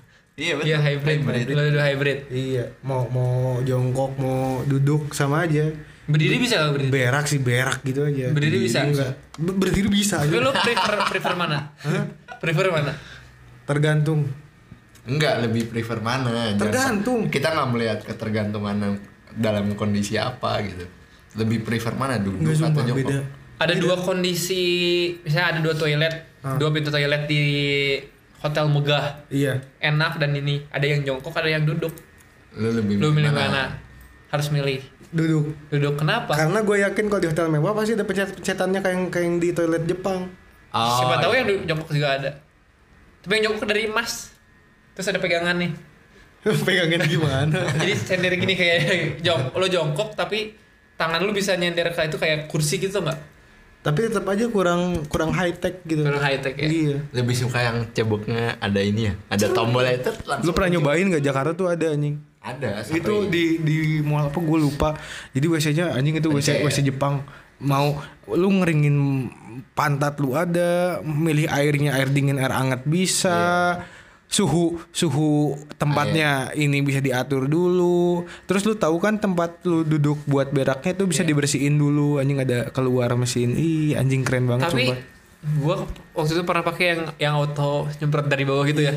[0.41, 0.65] Iya betul.
[0.65, 2.19] Iya hybrid, Lo dua hybrid.
[2.27, 5.69] Iya, mau mau jongkok, mau duduk sama aja.
[6.03, 6.89] Berdiri bisa nggak berdiri?
[6.91, 8.33] Berak sih berak gitu aja.
[8.33, 8.79] Berdiri bisa?
[8.81, 9.13] Enggak.
[9.37, 10.41] Be- Berdiri bisa Tapi aja.
[10.41, 11.57] lo prefer prefer mana?
[12.35, 12.91] Prefer mana?
[13.63, 14.25] Tergantung.
[15.03, 16.25] Enggak, lebih prefer mana?
[16.49, 17.19] Jangan- Tergantung.
[17.29, 18.97] Kita nggak melihat ketergantungan
[19.31, 20.85] dalam kondisi apa gitu.
[21.33, 23.07] Lebih prefer mana duduk Enggak atau jongkok?
[23.07, 23.17] beda.
[23.61, 24.63] Ada dua kondisi,
[25.21, 26.15] misalnya ada dua toilet,
[26.57, 27.43] dua pintu toilet di
[28.41, 29.61] hotel megah, Iya.
[29.79, 31.93] enak dan ini ada yang jongkok, ada yang duduk.
[32.51, 33.77] Lu lebih Lo milih mana?
[34.27, 35.53] Harus milih Duduk.
[35.67, 35.95] duduk.
[35.95, 36.33] Kenapa?
[36.33, 39.49] Karena gue yakin kalau di hotel mewah pasti ada pencet-pencetannya kayak yang kayak yang di
[39.51, 40.31] toilet Jepang.
[40.71, 41.37] Oh, Siapa tahu iya.
[41.37, 42.31] yang du- jongkok juga ada.
[43.19, 44.31] Tapi yang jongkok dari emas.
[44.91, 45.71] Terus ada pegangan nih.
[46.65, 47.53] Pegangin gimana?
[47.81, 48.79] Jadi sender gini kayak
[49.25, 50.55] jong, lo jongkok tapi
[50.95, 53.19] tangan lu bisa nyender ke itu kayak kursi gitu nggak?
[53.81, 56.05] Tapi tetap aja kurang kurang high tech gitu.
[56.05, 56.69] Kurang high tech ya?
[56.69, 56.97] Iya.
[57.11, 61.21] lebih suka yang ceboknya ada ini ya, ada tombol itu langsung Lu pernah nyobain gak
[61.21, 62.21] Jakarta tuh ada anjing?
[62.41, 64.97] ada itu sampai- di di mall apa gue lupa
[65.29, 66.65] jadi WC-nya anjing itu WC Pencet.
[66.65, 67.21] WC Jepang
[67.61, 68.97] mau lu ngeringin
[69.71, 73.77] pantat lu ada milih airnya air dingin air hangat bisa
[74.31, 80.55] suhu suhu tempatnya ini bisa diatur dulu terus lu tahu kan tempat lu duduk buat
[80.55, 84.99] beraknya tuh bisa dibersihin dulu anjing ada keluar mesin ih anjing keren banget Tapi sumpah
[85.59, 85.75] gua
[86.15, 88.93] waktu itu pernah pakai yang yang auto nyemprot dari bawah gitu ya.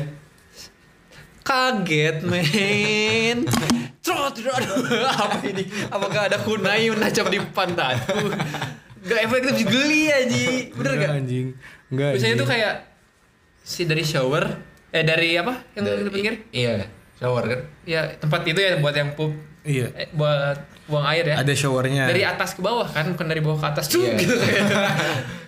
[1.41, 3.45] Kaget men.
[4.05, 4.33] Trot.
[4.33, 5.61] Apa ini?
[5.89, 8.33] Apakah ada kunai menancap di pantatku?
[9.05, 10.45] Gak efektif geli aja.
[10.73, 11.19] Bener Enggak, gak?
[11.21, 11.47] anjing
[11.85, 12.41] enggak Biasanya anjing.
[12.41, 12.73] tuh kayak
[13.61, 14.43] si dari shower
[14.95, 15.53] eh dari apa?
[15.73, 16.33] Yang Dari- di pinggir?
[16.49, 17.59] iya shower kan?
[17.83, 19.35] Ya tempat itu ya buat yang pup.
[19.61, 19.89] Iya.
[19.93, 20.55] Eh, buat
[20.85, 21.41] buang air ya.
[21.41, 22.05] ada showernya.
[22.05, 24.13] Dari atas ke bawah kan bukan dari bawah ke atas Iya.
[24.15, 24.63] gitu kayak.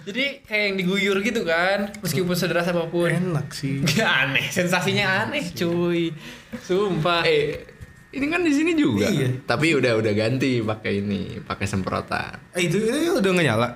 [0.04, 3.08] jadi kayak yang diguyur gitu kan meskipun sederhana apa pun.
[3.08, 3.86] Enak sih.
[4.20, 6.10] Aneh sensasinya aneh cuy.
[6.58, 7.22] Sumpah.
[7.24, 7.62] Eh
[8.10, 9.06] ini kan di sini juga.
[9.06, 9.46] Iya.
[9.46, 12.34] tapi udah udah ganti pakai ini pakai semprotan.
[12.52, 13.70] Eh, itu itu udah nggak nyala?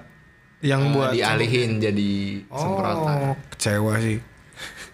[0.62, 2.14] Yang Eh, buat dialihin jadi
[2.50, 3.18] semprotan.
[3.24, 4.18] Oh, kecewa sih.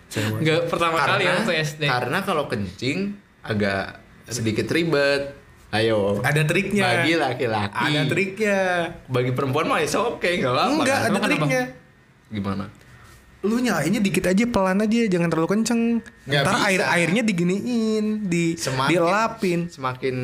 [0.07, 0.37] Kecewa.
[0.39, 2.97] nggak pertama kali ya karena waktu SD karena kalau kencing
[3.43, 5.35] agak sedikit ribet
[5.69, 6.83] ayo Ada triknya.
[6.85, 8.59] bagi laki-laki Ada triknya.
[9.05, 11.03] bagi perempuan mah oke okay, nggak apa-apa Enggak, kan?
[11.03, 11.27] ada kenapa?
[11.27, 11.61] triknya.
[12.27, 12.65] gimana
[13.37, 16.01] Lu nyalainnya dikit aja, pelan aja, jangan terlalu kenceng.
[16.25, 16.67] Ntar bisa.
[16.67, 19.59] air airnya diginiin, di Semakin- dilapin.
[19.69, 20.15] semakin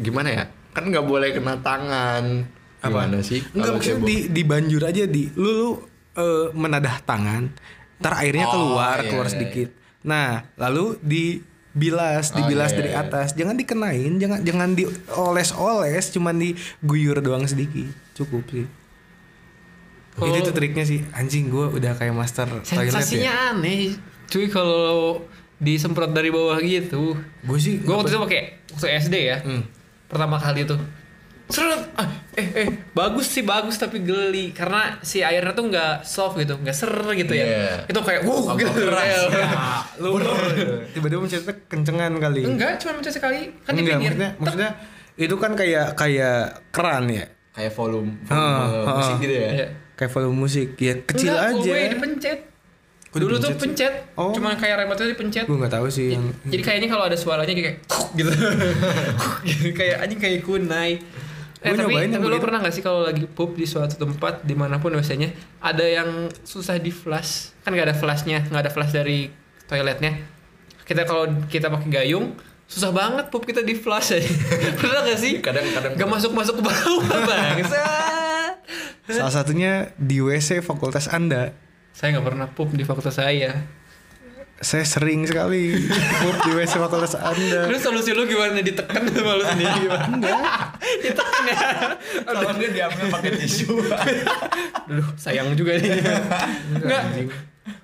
[0.00, 2.48] gimana ya kan nggak boleh kena tangan
[2.80, 4.08] gimana sih Enggak maksudnya cebok?
[4.08, 5.70] di dibanjur aja di lu lu
[6.12, 7.52] eh, menadah tangan,
[8.02, 9.68] ntar airnya Oh, keluar iya, keluar iya, sedikit.
[10.02, 13.00] Nah, lalu dibilas, Oh, dibilas iya, dari iya.
[13.00, 13.32] atas.
[13.32, 17.86] Jangan dikenain, jangan jangan dioles-oles, cuman diguyur doang sedikit.
[18.12, 18.66] Cukup sih.
[20.12, 21.00] Kalau- Itu tuh triknya sih.
[21.12, 23.50] Anjing gua udah kayak master toilet sensasinya ya.
[23.50, 25.22] aneh cuy kalau
[25.56, 29.62] disemprot dari bawah gitu Gue sih gue waktu itu pakai waktu SD ya Hmm.
[30.04, 30.80] pertama kali tuh
[31.44, 36.34] Seret, ah, eh eh bagus sih bagus tapi geli karena si airnya tuh nggak soft
[36.34, 37.72] gitu nggak ser gitu ya Iya.
[37.86, 39.04] itu kayak wow Agak gitu keras.
[39.04, 39.20] Ya,
[39.98, 40.16] lu
[40.88, 42.40] tiba-tiba mencetnya kencengan kali.
[42.42, 44.70] enggak cuma mencet sekali kan di Enggak, pinggir maksudnya, maksudnya
[45.14, 46.38] itu kan kayak kayak
[46.70, 47.26] keran ya.
[47.52, 48.48] kayak volume, volume
[48.80, 49.20] Ah, musik ah.
[49.20, 49.66] gitu ya Iya.
[49.92, 51.68] Kayak volume musik ya kecil Enggak, aja.
[51.68, 52.38] gue dipencet
[53.12, 53.60] Oh, dulu tuh sih?
[53.60, 54.32] pencet Oh.
[54.32, 57.76] cuma kayak remote dipencet Gue nggak tahu sih yang jadi kayaknya kalau ada suaranya kayak
[58.16, 58.32] gitu,
[59.44, 59.68] gitu.
[59.78, 60.96] kayak anjing kayak kunai
[61.62, 62.42] Eh tapi, tapi lo begitu.
[62.42, 65.30] pernah gak sih kalau lagi pup di suatu tempat di mana pun biasanya
[65.62, 67.54] ada yang susah di flush?
[67.62, 69.30] Kan nggak ada flashnya nggak ada flash dari
[69.70, 70.18] toiletnya.
[70.82, 72.34] Kita kalau kita pakai gayung
[72.66, 74.26] susah banget pup kita di flush aja.
[74.80, 75.38] Pernah gak sih?
[75.38, 77.84] Kadang-kadang gak masuk masuk ke bawah bangsa
[79.02, 81.52] Salah satunya di WC fakultas Anda.
[81.92, 83.52] saya nggak pernah pup di fakultas saya.
[84.56, 85.74] Saya sering sekali
[86.22, 87.68] pup di WC fakultas Anda.
[87.68, 88.62] terus solusi lu gimana?
[88.62, 90.32] Ditekan sama lu sendiri gimana
[91.44, 91.88] ditekan ya
[92.24, 93.74] Kalau dia diambil pakai tisu.
[94.86, 95.90] Aduh, sayang juga nih.
[96.74, 97.02] Enggak.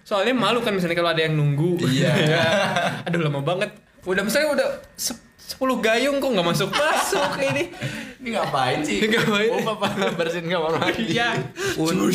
[0.03, 1.79] Soalnya malu kan misalnya kalau ada yang nunggu.
[1.83, 2.13] Iya.
[3.07, 3.71] Aduh lama banget.
[4.03, 7.73] Udah misalnya udah se- 10 gayung kok nggak masuk masuk ini.
[8.21, 9.01] Ini ngapain sih?
[9.01, 9.49] Ngapain?
[9.49, 11.09] Oh, apa bersihin kamar mandi?
[11.09, 11.41] Iya.
[11.81, 12.13] Un-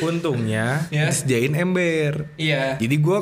[0.00, 1.10] Untungnya Ya.
[1.10, 2.30] disediain ember.
[2.36, 2.78] Iya.
[2.78, 3.18] Jadi gue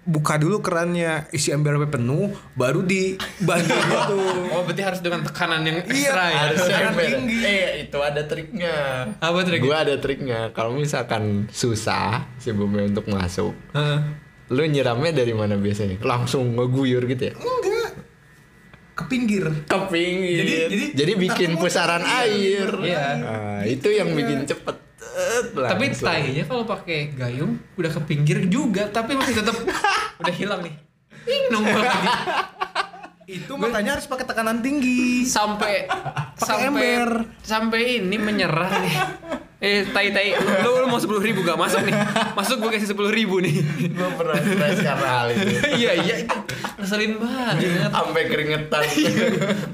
[0.00, 4.16] buka dulu kerannya isi ember sampai penuh, baru dibagi gitu.
[4.56, 6.38] Oh berarti harus dengan tekanan yang Iya, ekstra ya.
[6.42, 7.04] Harus Tekanan ember.
[7.06, 7.38] tinggi.
[7.42, 8.74] Eh, itu ada triknya.
[9.16, 9.60] Apa trik?
[9.60, 10.40] Gua ada triknya.
[10.50, 13.98] Kalau misalkan susah si bumi untuk masuk, Heeh.
[14.48, 16.00] lu nyiramnya dari mana biasanya?
[16.00, 17.34] Langsung ngeguyur gitu ya?
[17.36, 17.90] Enggak.
[18.96, 19.44] Ke pinggir.
[19.64, 20.44] Ke pinggir.
[20.66, 22.68] Jadi- jadi- bikin pusaran air.
[22.80, 23.04] Iya.
[23.16, 24.76] Nah, itu yang bikin cepet.
[25.54, 29.56] Tapi tainya kalau pakai gayung udah ke pinggir juga, tapi masih tetap
[30.20, 30.74] udah hilang nih.
[31.52, 32.08] Nongol lagi.
[33.30, 35.22] Itu makanya harus pakai tekanan tinggi.
[35.22, 35.86] sampai
[36.34, 37.10] sampai ember.
[37.46, 38.96] sampai ini menyerah nih
[39.60, 40.32] eh tai tai
[40.64, 41.92] lu, lu mau sepuluh ribu gak masuk nih
[42.32, 43.60] masuk gue kasih sepuluh ribu nih
[43.92, 45.46] gua pernah stres karena hal itu.
[45.76, 46.16] iya iya
[46.80, 48.82] ngeselin banget Sampai keringetan.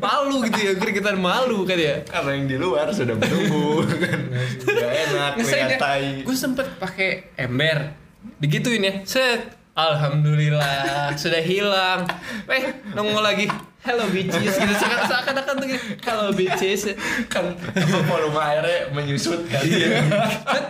[0.03, 4.21] malu gitu ya keringetan malu kan ya karena yang di luar sudah menunggu kan.
[4.67, 6.27] Gak enak lihat tai.
[6.27, 7.95] gue sempet pakai ember
[8.43, 12.09] digituin ya set Alhamdulillah sudah hilang.
[12.49, 13.45] Eh nongol lagi.
[13.87, 15.69] Hello bitches gitu seakan- seakan-akan tuh.
[16.03, 16.91] Hello bitches.
[17.27, 19.63] kan apa volume airnya menyusut kan.
[19.63, 20.65] Set,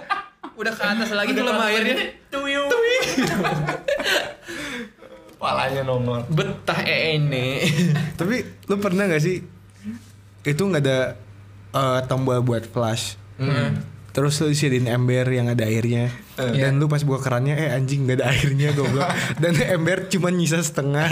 [0.55, 1.94] Udah ke atas lagi atas airnya.
[1.94, 2.68] lagi, tuyul.
[5.37, 6.24] Palanya nongol.
[6.29, 7.61] Betah eh ini.
[8.14, 9.44] Tapi lu pernah gak sih
[10.42, 10.98] itu nggak ada
[11.72, 13.16] eh, tombol buat flash.
[14.16, 16.09] Terus lu isiin ember yang ada airnya.
[16.37, 19.05] Dan lu pas buka kerannya Eh anjing gak ada airnya goblok.
[19.44, 21.05] Dan ember cuma nyisa setengah.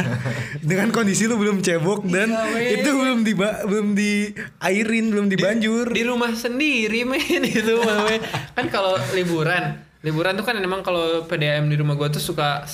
[0.59, 2.81] Dengan kondisi lu belum cebok Dan Iya, weh.
[2.81, 4.13] itu belum di belum di
[4.59, 5.93] airin Belum dibanjur.
[5.93, 8.25] di rumah sendiri men itu men.
[8.57, 12.65] kan kalau liburan liburan tuh kan memang kalau PDAM di rumah gua tuh suka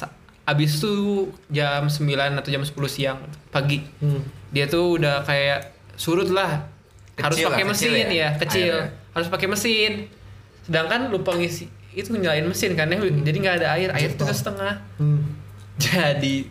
[0.42, 2.06] abis tuh jam 9
[2.38, 3.18] atau jam 10 siang
[3.50, 3.82] pagi.
[4.48, 6.70] Dia tuh udah kayak surut lah.
[7.14, 8.74] Harus Kecil lah, pakai kecil mesin ya, ya, kecil.
[8.78, 8.98] Airnya.
[9.10, 9.92] harus pakai mesin
[10.70, 14.78] sedangkan lupa ngisi itu nyalain mesin kan ya jadi nggak ada air air tuh setengah.
[15.74, 16.46] Jadi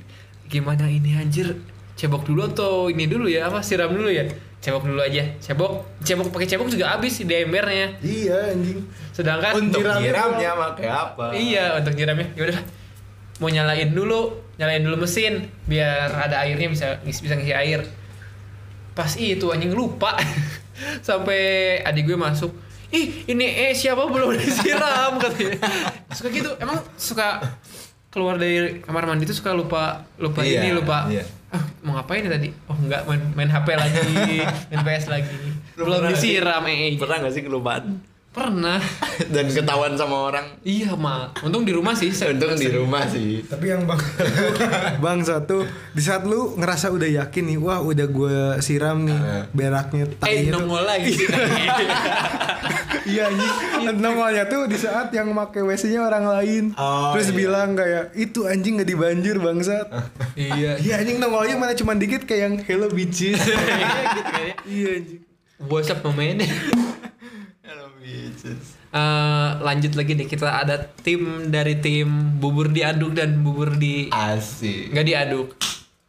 [0.51, 1.55] gimana ini anjir?
[1.95, 3.47] Cebok dulu atau ini dulu ya?
[3.47, 4.27] Apa siram dulu ya?
[4.59, 5.23] Cebok dulu aja.
[5.39, 8.83] Cebok cebok pakai cebok juga habis di embernya Iya anjing.
[9.15, 11.25] Sedangkan Untuk Nyiramnya nyiramnya pakai apa?
[11.31, 12.27] iya untuk nyiramnya.
[12.35, 12.59] Ya udah.
[13.39, 17.87] Mau nyalain dulu nyalain dulu mesin biar ada airnya bisa bisa ngisi air.
[18.91, 20.19] Pas itu anjing lupa.
[21.07, 21.39] Sampai
[21.83, 22.51] adik gue masuk
[22.89, 24.05] ih ini eh siapa?
[24.09, 25.57] Belum disiram katanya.
[26.13, 26.51] Suka gitu.
[26.61, 27.41] Emang suka
[28.09, 31.21] keluar dari kamar mandi tuh suka lupa lupa Iya, ini lupa iya.
[31.53, 32.49] ah, mau ngapain ya tadi?
[32.65, 34.41] Oh enggak main, main HP lagi
[34.73, 35.37] main PS lagi.
[35.77, 38.01] Lu belum disiram eh Pernah gak sih kelupaan?
[38.29, 38.77] Pernah.
[39.33, 40.45] Dan ketahuan sama orang?
[40.63, 43.43] iya mal untung di rumah sih Untung di rumah sih.
[43.43, 43.99] Tapi yang bang
[45.03, 50.07] Bang satu Di saat lu ngerasa udah yakin nih Wah udah gue siram nih Beraknya
[50.07, 51.13] eh tainya tuh nongol lagi.
[53.09, 56.63] Iya anjing Nongolnya tuh di saat yang make WC-nya orang lain.
[56.77, 57.37] Oh, Terus iya.
[57.41, 59.89] bilang kayak Itu anjing gak dibanjir bangsat.
[60.37, 60.77] Iya.
[60.77, 63.41] Iya anjing nongolnya mana cuma dikit kayak yang Hello bitches.
[64.69, 65.21] Iya anjing.
[65.59, 66.47] WhatsApp momennya
[68.01, 74.89] Eh, lanjut lagi nih kita ada tim dari tim bubur diaduk dan bubur di Asik.
[74.89, 75.47] nggak diaduk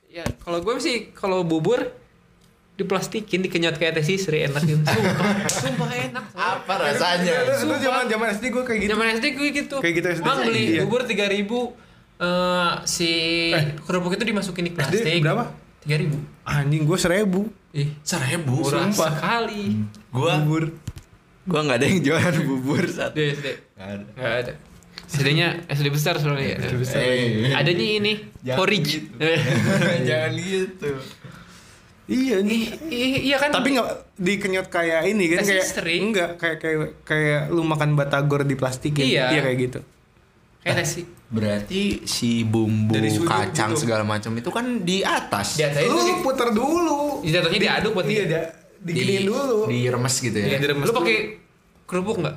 [0.09, 1.93] ya kalau gue sih kalau bubur
[2.75, 5.29] diplastikin dikenyot kayak teh sisri enak gitu sumpah
[5.61, 7.53] sumpah enak Apa rasanya?
[7.53, 10.25] Itu zaman zaman SD gue kayak gitu zaman SD gue gitu Kayak gitu SD.
[10.25, 10.81] Mang beli Iya.
[10.81, 11.77] bubur tiga ribu
[12.17, 13.11] eh si
[13.83, 15.53] kerupuk itu dimasukin di plastik SD berapa?
[15.81, 17.41] tiga ribu Anjing gue seribu
[17.73, 18.65] ih Seribu.
[18.65, 19.13] murah sumpah.
[19.15, 20.65] sekali Gua Bubur
[21.51, 23.13] gua nggak ada yang jualan bubur saat.
[23.13, 24.05] di SD Nggak ada.
[24.15, 24.53] nggak ada
[25.05, 26.59] SD-nya SD besar soalnya ya.
[26.95, 29.11] Eh, adanya ini Jangan porridge gitu.
[30.09, 30.91] Jangan gitu.
[32.07, 35.99] Iya nih I- iya kan Tapi nggak dikenyot kayak ini kan kayak history.
[36.01, 39.31] enggak kayak kayak kayak lu makan batagor di plastik Iya.
[39.31, 39.81] iya kayak gitu.
[40.61, 43.81] kayak nasi Berarti si bumbu kacang gitu.
[43.81, 45.55] segala macam itu kan di atas.
[45.55, 47.23] di atas itu Lu di- puter dulu.
[47.23, 48.43] jatuhnya diaduk buat Iya, dia
[48.81, 49.59] dia diginiin dulu.
[49.67, 50.47] Diremes gitu ya.
[50.57, 51.17] Iya, lu pakai
[51.85, 52.37] kerupuk nggak?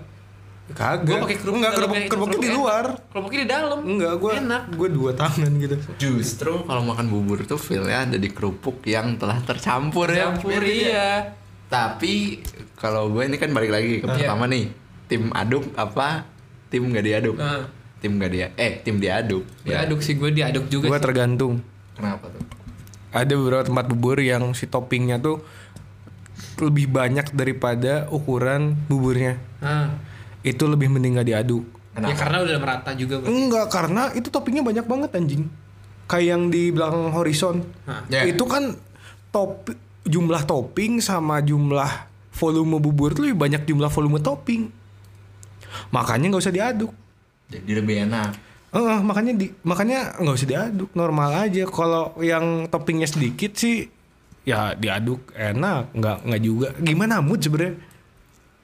[0.73, 1.03] Kagak.
[1.06, 1.58] Gua pakai kerupuk.
[1.60, 2.86] Enggak, kerupuk, kerupuknya di luar.
[3.08, 3.79] Kerupuknya di dalam.
[3.84, 4.63] Enggak, gua Enak.
[4.73, 5.75] gua dua tangan gitu.
[5.97, 10.71] Justru kalau makan bubur tuh feelnya ada di kerupuk yang telah tercampur, Campur ya.
[10.71, 11.10] iya.
[11.67, 12.39] Tapi
[12.75, 14.29] kalau gue ini kan balik lagi ke Iya.
[14.29, 14.69] pertama nih,
[15.06, 16.29] tim aduk apa
[16.69, 17.36] tim nggak diaduk?
[17.36, 17.63] Heeh.
[17.97, 19.43] Tim nggak dia, eh tim diaduk.
[19.63, 19.82] Ya.
[19.82, 21.03] Diaduk sih gue diaduk juga Gua sih.
[21.03, 21.65] tergantung.
[21.93, 22.43] Kenapa tuh?
[23.10, 25.41] Ada beberapa tempat bubur yang si toppingnya tuh
[26.62, 29.38] lebih banyak daripada ukuran buburnya.
[29.60, 29.98] Ah.
[30.43, 31.65] Itu lebih mending gak diaduk.
[31.93, 33.30] Ya karena udah merata juga gue.
[33.30, 35.46] Enggak, karena itu toppingnya banyak banget anjing.
[36.10, 37.62] Kayak yang di belakang horizon.
[37.86, 38.02] Hah.
[38.10, 38.26] Ya.
[38.26, 38.74] Itu kan
[39.30, 39.69] top
[40.04, 44.74] jumlah topping sama jumlah volume bubur tuh lebih banyak jumlah volume topping.
[45.93, 46.91] Makanya nggak usah diaduk.
[47.54, 48.32] Jadi lebih enak.
[48.74, 51.69] Eh, makanya di makanya nggak usah diaduk, normal aja.
[51.69, 53.86] Kalau yang toppingnya sedikit sih
[54.43, 56.67] ya diaduk enak, nggak nggak juga.
[56.77, 57.75] Gimana mood sebenarnya?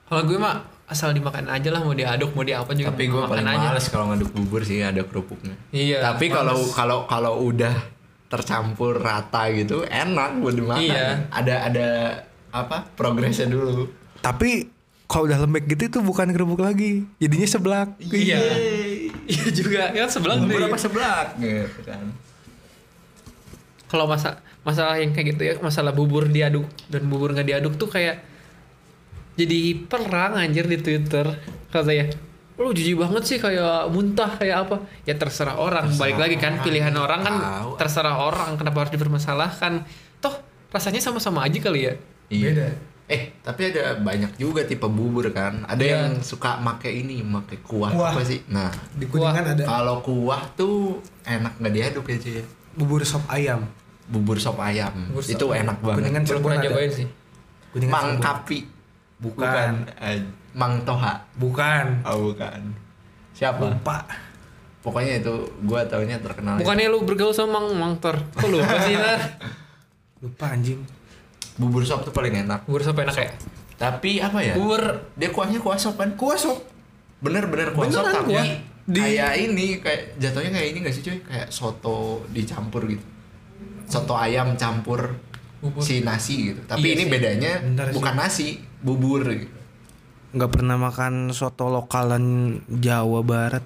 [0.06, 0.56] Kalau gue mah
[0.90, 3.68] asal dimakan aja lah mau diaduk mau diapa juga Tapi gue makan paling aja.
[3.70, 5.54] males kalau ngaduk bubur sih ada kerupuknya.
[5.70, 6.02] Iya.
[6.02, 7.78] Tapi kalau kalau kalau udah
[8.26, 10.82] tercampur rata gitu enak buat dimakan.
[10.82, 11.08] Iya.
[11.30, 11.88] Ada ada
[12.50, 13.86] apa progresnya dulu.
[14.20, 14.66] Tapi
[15.06, 17.90] kalau udah lembek gitu itu bukan kerupuk lagi, jadinya seblak.
[18.02, 18.38] Iya.
[19.26, 19.94] Iya juga.
[19.94, 22.06] Ya kan sebelah Bubur apa seblak gitu kan.
[23.90, 27.90] Kalau masa masalah yang kayak gitu ya, masalah bubur diaduk dan bubur nggak diaduk tuh
[27.90, 28.22] kayak
[29.34, 31.26] jadi perang anjir di Twitter
[31.68, 32.12] katanya.
[32.54, 34.76] Lu jijik banget sih kayak muntah kayak apa?
[35.08, 35.96] Ya terserah orang.
[35.96, 37.70] Balik lagi kan pilihan orang kan Tahu.
[37.80, 39.88] terserah orang kenapa harus dipermasalahkan.
[40.20, 40.36] Toh
[40.68, 41.94] rasanya sama-sama aja kali ya.
[42.28, 42.48] Iya.
[42.52, 42.68] Beda.
[43.10, 45.64] Eh, tapi ada banyak juga tipe bubur kan.
[45.66, 45.94] Ada Iya.
[45.98, 48.12] yang suka make ini, make kuah, Kuah.
[48.14, 48.44] apa sih?
[48.52, 52.44] Nah, Di kuningan ada kalau kuah tuh enak nggak diaduk ya cuy.
[52.76, 53.66] bubur sop ayam.
[54.10, 54.90] Bubur sop ayam.
[55.14, 56.02] Bubur sop itu enak banget.
[56.02, 56.70] Kuningan Belum Cirebon pernah ada.
[56.70, 57.08] cobain sih.
[57.70, 58.26] Kuningan Mang Cirebon.
[58.26, 58.60] Kapi.
[59.20, 59.72] Bukan.
[60.02, 60.20] Eh,
[60.58, 61.14] Mang Toha.
[61.38, 61.86] Bukan.
[62.04, 62.62] Oh, bukan.
[63.32, 63.62] Siapa?
[63.62, 63.98] Lupa.
[64.80, 66.58] Pokoknya itu gua taunya terkenal.
[66.58, 68.16] Bukannya lu bergaul sama Mang Mangtor?
[68.34, 69.20] Kok lupa sih Nar?
[70.24, 70.80] Lupa anjing.
[71.56, 72.64] Bubur sop tuh paling enak.
[72.64, 73.32] Bubur sop enak ya?
[73.76, 74.56] Tapi apa ya?
[74.56, 74.80] Bubur
[75.16, 76.16] Dia kuahnya kuah sop kan?
[76.16, 76.60] Kuah sop.
[77.20, 78.48] Bener-bener kuah sop Beneran tapi kuah.
[78.90, 81.20] Di- kayak ini kayak jatuhnya kayak ini gak sih cuy?
[81.22, 83.04] Kayak soto dicampur gitu.
[83.90, 85.18] Soto ayam campur
[85.60, 85.82] Bubur.
[85.82, 86.62] si nasi gitu.
[86.64, 87.10] Tapi Iya ini sih.
[87.10, 87.96] bedanya Bentar sih.
[87.98, 88.48] bukan nasi,
[88.80, 89.52] bubur gitu.
[90.30, 92.26] Nggak pernah makan soto lokalan
[92.70, 93.66] Jawa Barat.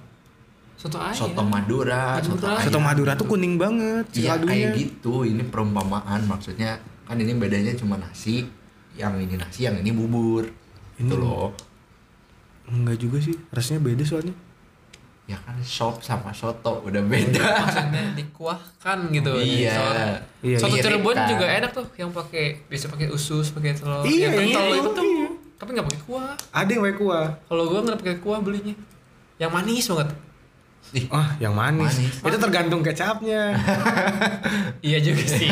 [0.74, 1.16] soto ayam.
[1.16, 2.50] Soto Madura, soto Madura.
[2.50, 2.64] ayam.
[2.66, 5.22] Soto Madura tuh kuning banget Iya kayak gitu.
[5.22, 8.44] Ini perumpamaan maksudnya kan ini bedanya cuma nasi,
[8.92, 10.44] yang ini nasi, yang ini bubur.
[10.96, 11.56] Ini- Itu loh.
[12.64, 14.32] Enggak juga sih, rasanya beda soalnya.
[15.24, 17.40] Ya kan sop sama soto udah beda.
[17.40, 19.30] Maksudnya dikuahkan gitu.
[19.34, 19.72] Iya.
[19.72, 21.24] Soto- Iya, Soto Cirebon kan.
[21.26, 24.04] juga enak tuh, yang pakai bisa pakai usus, pakai telur.
[24.04, 25.04] Iya, yang iya, kental iya, itu tuh.
[25.06, 25.28] iya.
[25.54, 26.32] Tapi nggak pakai kuah.
[26.52, 27.26] Ada yang pakai kuah.
[27.42, 28.76] Kalau gua nggak pakai kuah belinya.
[29.34, 30.08] Yang manis banget.
[30.92, 31.88] Ih, Ah, yang manis.
[31.90, 32.14] Manis.
[32.20, 33.56] Itu tergantung kecapnya.
[34.84, 35.48] iya juga sih.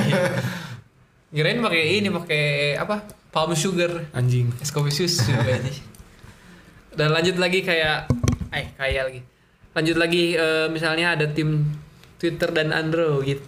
[1.30, 2.44] Kirain pakai ini, pakai
[2.76, 3.00] apa?
[3.32, 4.12] Palm sugar.
[4.12, 4.52] Anjing.
[4.60, 5.32] Es kopi susu.
[6.92, 8.12] Dan lanjut lagi kayak
[8.52, 9.20] eh kayak lagi.
[9.72, 11.64] Lanjut lagi eh, misalnya ada tim
[12.16, 13.40] Twitter dan Android.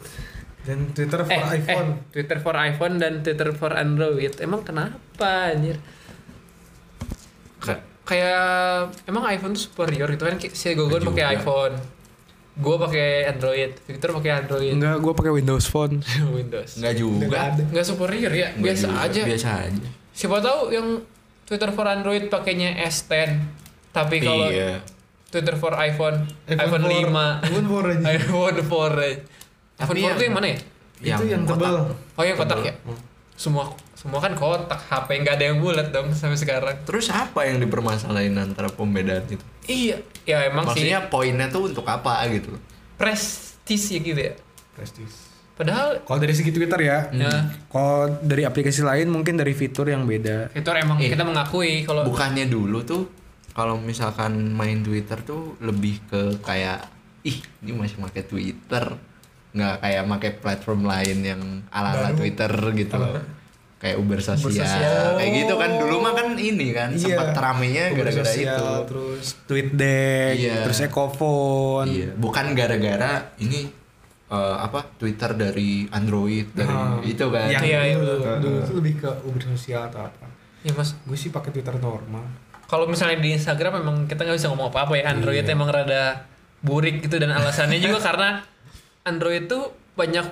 [0.65, 1.89] Dan Twitter for eh, iPhone.
[1.93, 4.33] eh, Twitter for iPhone dan Twitter for Android.
[4.39, 5.77] Emang kenapa anjir?
[7.59, 8.45] Ka- kayak
[9.05, 11.77] emang iPhone tuh superior itu kan si Gogon pakai iPhone.
[12.55, 14.73] Gua pakai Android, Victor pakai Android.
[14.73, 15.99] Enggak, gua pakai Windows Phone.
[16.39, 16.79] Windows.
[16.79, 17.51] Enggak juga.
[17.53, 19.23] Enggak superior ya, Nggak biasa juga, aja.
[19.27, 19.89] Biasa aja.
[20.15, 20.89] Siapa tahu yang
[21.45, 23.43] Twitter for Android pakainya S10.
[23.91, 24.79] Tapi kalau iya.
[25.35, 27.11] Twitter for iPhone, iPhone iPhone, 5.
[27.11, 27.51] 4.
[27.51, 28.05] iPhone 4 aja.
[28.09, 29.19] iPhone 4 aja.
[29.77, 30.59] iPhone 4 yang- tuh yang mana ya?
[30.97, 31.59] Itu yang kotak.
[31.59, 31.77] tebal.
[32.15, 32.75] Oh yang kotak ya?
[33.35, 36.77] Semua semua kan kotak, HP nggak ada yang bulat dong sampai sekarang.
[36.83, 39.43] Terus apa yang dipermasalahin antara pembedaan itu?
[39.65, 42.55] Iya, ya emang Maksudnya sih poinnya tuh untuk apa gitu?
[42.95, 44.35] prestis ya gitu ya.
[44.73, 45.35] Prestis.
[45.55, 47.07] Padahal Kalau dari segi Twitter ya.
[47.11, 47.31] ya,
[47.65, 50.51] Kalau dari aplikasi lain mungkin dari fitur yang beda.
[50.51, 53.07] itu emang Eh, kita mengakui kalau Bukannya dulu tuh
[53.55, 56.91] kalau misalkan main Twitter tuh lebih ke kayak
[57.23, 58.85] ih ini masih pakai Twitter
[59.51, 62.19] nggak kayak pakai platform lain yang ala ala Baru.
[62.21, 63.23] Twitter gitu loh
[63.77, 65.15] kayak Uber sosial, sosial.
[65.15, 70.33] kayak gitu kan dulu mah kan ini kan sempat ramenya Uber gara-gara itu Terus TweetDeck,
[70.35, 70.57] Iya.
[70.65, 71.87] terus Ecofone.
[71.87, 73.69] iya bukan gara-gara ini
[74.27, 76.97] eh, apa Twitter dari Android dari Ah.
[76.99, 78.37] itu kan Yang Iya, iya, dulu, betul.
[78.41, 80.27] dulu tuh lebih ke Uber sosial atau apa.
[80.61, 82.25] ya mas Gue sih pakai Twitter normal.
[82.75, 85.15] Kalau misalnya di Instagram memang kita nggak bisa ngomong apa-apa ya.
[85.15, 85.55] Android Iya.
[85.55, 86.27] emang rada
[86.59, 88.43] burik gitu dan alasannya juga karena
[89.07, 90.27] Android tuh banyak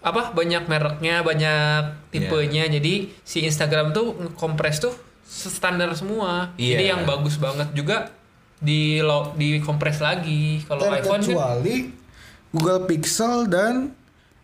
[0.00, 2.72] apa banyak mereknya banyak tipenya.
[2.72, 4.96] Jadi si Instagram tuh kompres tuh
[5.28, 6.56] standar semua.
[6.56, 6.80] Iya.
[6.80, 8.16] jadi yang bagus banget juga
[8.56, 10.64] di lo di kompres lagi.
[10.64, 11.76] Kalau iPhone kan Terkecuali
[12.56, 13.92] Google Pixel dan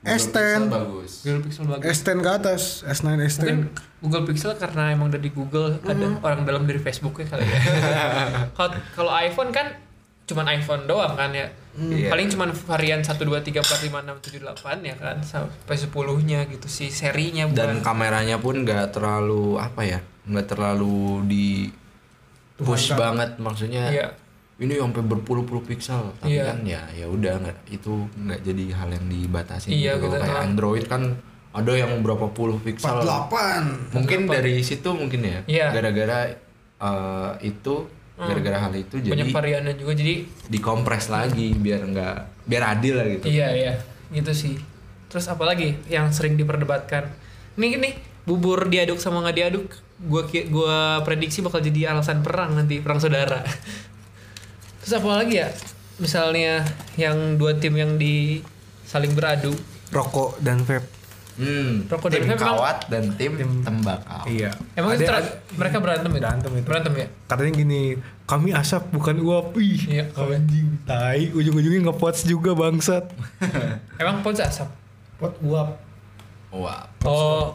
[0.03, 1.13] S10 Pixel bagus.
[1.23, 1.87] Google Pixel bagus.
[1.95, 3.59] S10 ke atas S9 S10 mungkin
[4.03, 7.59] Google Pixel karena emang dari Google ada orang dalam dari Facebook ya kali ya.
[8.59, 9.79] Kalau kalau iPhone kan
[10.23, 11.47] cuman iPhone doang kan ya.
[11.73, 12.13] Iya.
[12.13, 15.17] paling cuman varian 1 2 3 4 5 6 7 8 ya kan.
[15.25, 17.87] Sampai 10-nya gitu sih serinya Dan bukan.
[17.87, 19.99] kameranya pun nggak terlalu apa ya,
[20.29, 21.47] nggak terlalu di
[22.61, 23.89] push banget maksudnya.
[23.89, 24.07] Iya.
[24.57, 26.45] Ini sampai berpuluh-puluh pixel, tapi Iya.
[26.53, 30.13] kan ya ya udah nggak itu nggak jadi hal yang dibatasi Iya, gitu.
[30.13, 30.45] Kayak Ah.
[30.45, 31.03] Android kan
[31.51, 33.01] ada yang berapa puluh pixel.
[33.01, 35.39] 48 Mungkin dari situ mungkin ya.
[35.47, 35.67] Iya.
[35.73, 36.19] Gara-gara
[36.79, 37.75] eh, itu,
[38.19, 40.15] gara-gara hal itu jadi banyak variannya juga jadi
[40.47, 43.27] dikompres lagi biar nggak biar adil lah gitu.
[43.27, 43.75] iya iya
[44.11, 44.55] gitu sih
[45.07, 47.11] terus apalagi yang sering diperdebatkan
[47.55, 49.67] nih nih bubur diaduk sama nggak diaduk
[50.03, 53.43] gua gua prediksi bakal jadi alasan perang nanti perang saudara
[54.83, 55.49] terus apa lagi ya?
[55.97, 58.43] Misalnya yang dua tim yang di
[58.83, 59.55] saling beradu.
[59.89, 60.89] Rokok dan vape.
[61.33, 64.25] Hmm, Rokok tim dan vape emang- kawat dan tim, tembakau.
[64.27, 64.51] Iya.
[64.75, 66.21] Emang itu Ada- ter- mereka berantem ya?
[66.21, 66.67] Berantem itu.
[66.67, 67.07] berantem ya?
[67.25, 67.83] Katanya gini
[68.25, 69.53] Kami asap bukan uap.
[69.55, 71.21] Ih Iya, anjing Tai.
[71.31, 73.13] Ujung-ujungnya nge-pots juga bangsat.
[74.01, 74.69] Emang pons asap?
[75.17, 75.77] Pot uap.
[76.51, 77.53] Wah, Oh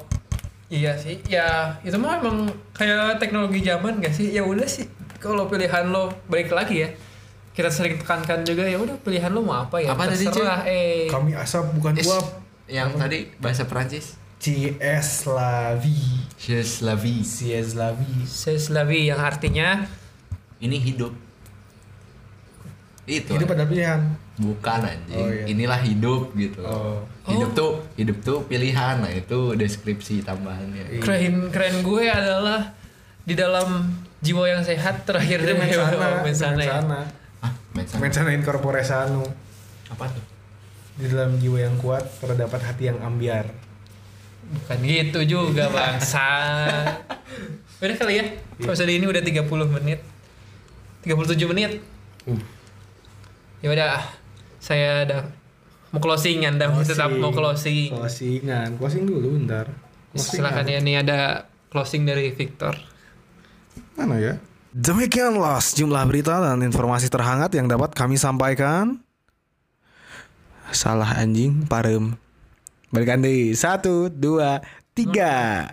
[0.68, 1.18] iya sih.
[1.26, 4.30] Ya itu mah emang kayak teknologi zaman gak sih?
[4.30, 4.86] Ya udah sih
[5.18, 6.90] kalau pilihan lo balik lagi ya
[7.58, 11.10] kita sering tekankan juga ya udah pilihan lo mau apa ya Apa tadi, terserah eh
[11.10, 12.26] Kami asap bukan Is- uap
[12.70, 14.14] yang tadi bahasa Prancis?
[14.38, 17.26] CS la vie C'est la vie.
[17.26, 19.90] CS la vie seslavi yang artinya
[20.62, 21.10] Ini hidup.
[23.08, 23.34] Itu.
[23.34, 24.02] Hidup ada pilihan
[24.38, 25.18] Bukan anjing.
[25.18, 25.50] Oh, iya.
[25.50, 26.62] Inilah hidup gitu.
[26.62, 27.02] Oh.
[27.26, 29.02] Hidup tuh hidup tuh pilihan.
[29.02, 31.02] Nah, itu deskripsi tambahannya.
[31.02, 32.78] keren keren gue adalah
[33.26, 33.90] di dalam
[34.22, 35.98] jiwa yang sehat terakhir Itu main sana sana ya.
[35.98, 37.00] sana main sana.
[37.78, 39.22] Main sana incorpore sanu
[39.94, 40.26] Apa tuh?
[40.98, 43.46] Di dalam jiwa yang kuat Terdapat hati yang ambiar.
[44.48, 46.24] Bukan gitu juga bangsa.
[47.78, 48.26] Udah kali ya?
[48.64, 49.44] Episode ini udah 30
[49.76, 50.00] menit.
[51.04, 51.84] 37 menit.
[52.28, 52.40] Uh.
[53.64, 54.04] ya udah
[54.60, 55.22] saya udah
[55.90, 57.96] mau closing anda tetap mau closing.
[57.96, 59.72] Closingan Closing dulu bentar.
[60.12, 62.76] Closing silakan ya ini ada closing dari Victor.
[63.96, 64.36] Mana ya?
[64.78, 69.02] Demikianlah sejumlah berita dan informasi terhangat yang dapat kami sampaikan.
[70.70, 72.14] Salah anjing, parem.
[72.94, 73.58] Deh.
[73.58, 74.62] Satu, dua,
[74.94, 75.66] tiga.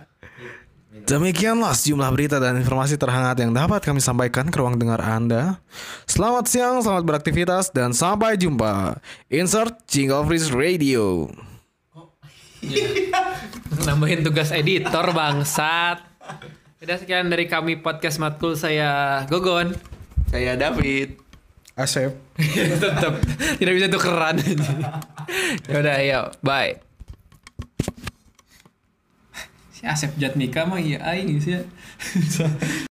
[1.05, 5.61] Demikianlah sejumlah berita dan informasi terhangat yang dapat kami sampaikan ke ruang dengar Anda.
[6.09, 8.97] Selamat siang, selamat beraktivitas, dan sampai jumpa.
[9.29, 11.29] Insert Jingle Freeze Radio.
[13.85, 16.01] nambahin tugas editor bangsat
[16.83, 18.59] Udah sekian dari kami podcast Matkul.
[18.59, 19.71] Saya Gogon.
[20.27, 21.15] Saya David.
[21.71, 22.11] Asep.
[22.83, 23.15] tetap
[23.59, 24.35] tidak bisa tukeran.
[25.65, 26.77] Ya udah ya bye.
[29.73, 31.57] Si Asep Jatnika mah iya aing sih.
[31.57, 31.63] ya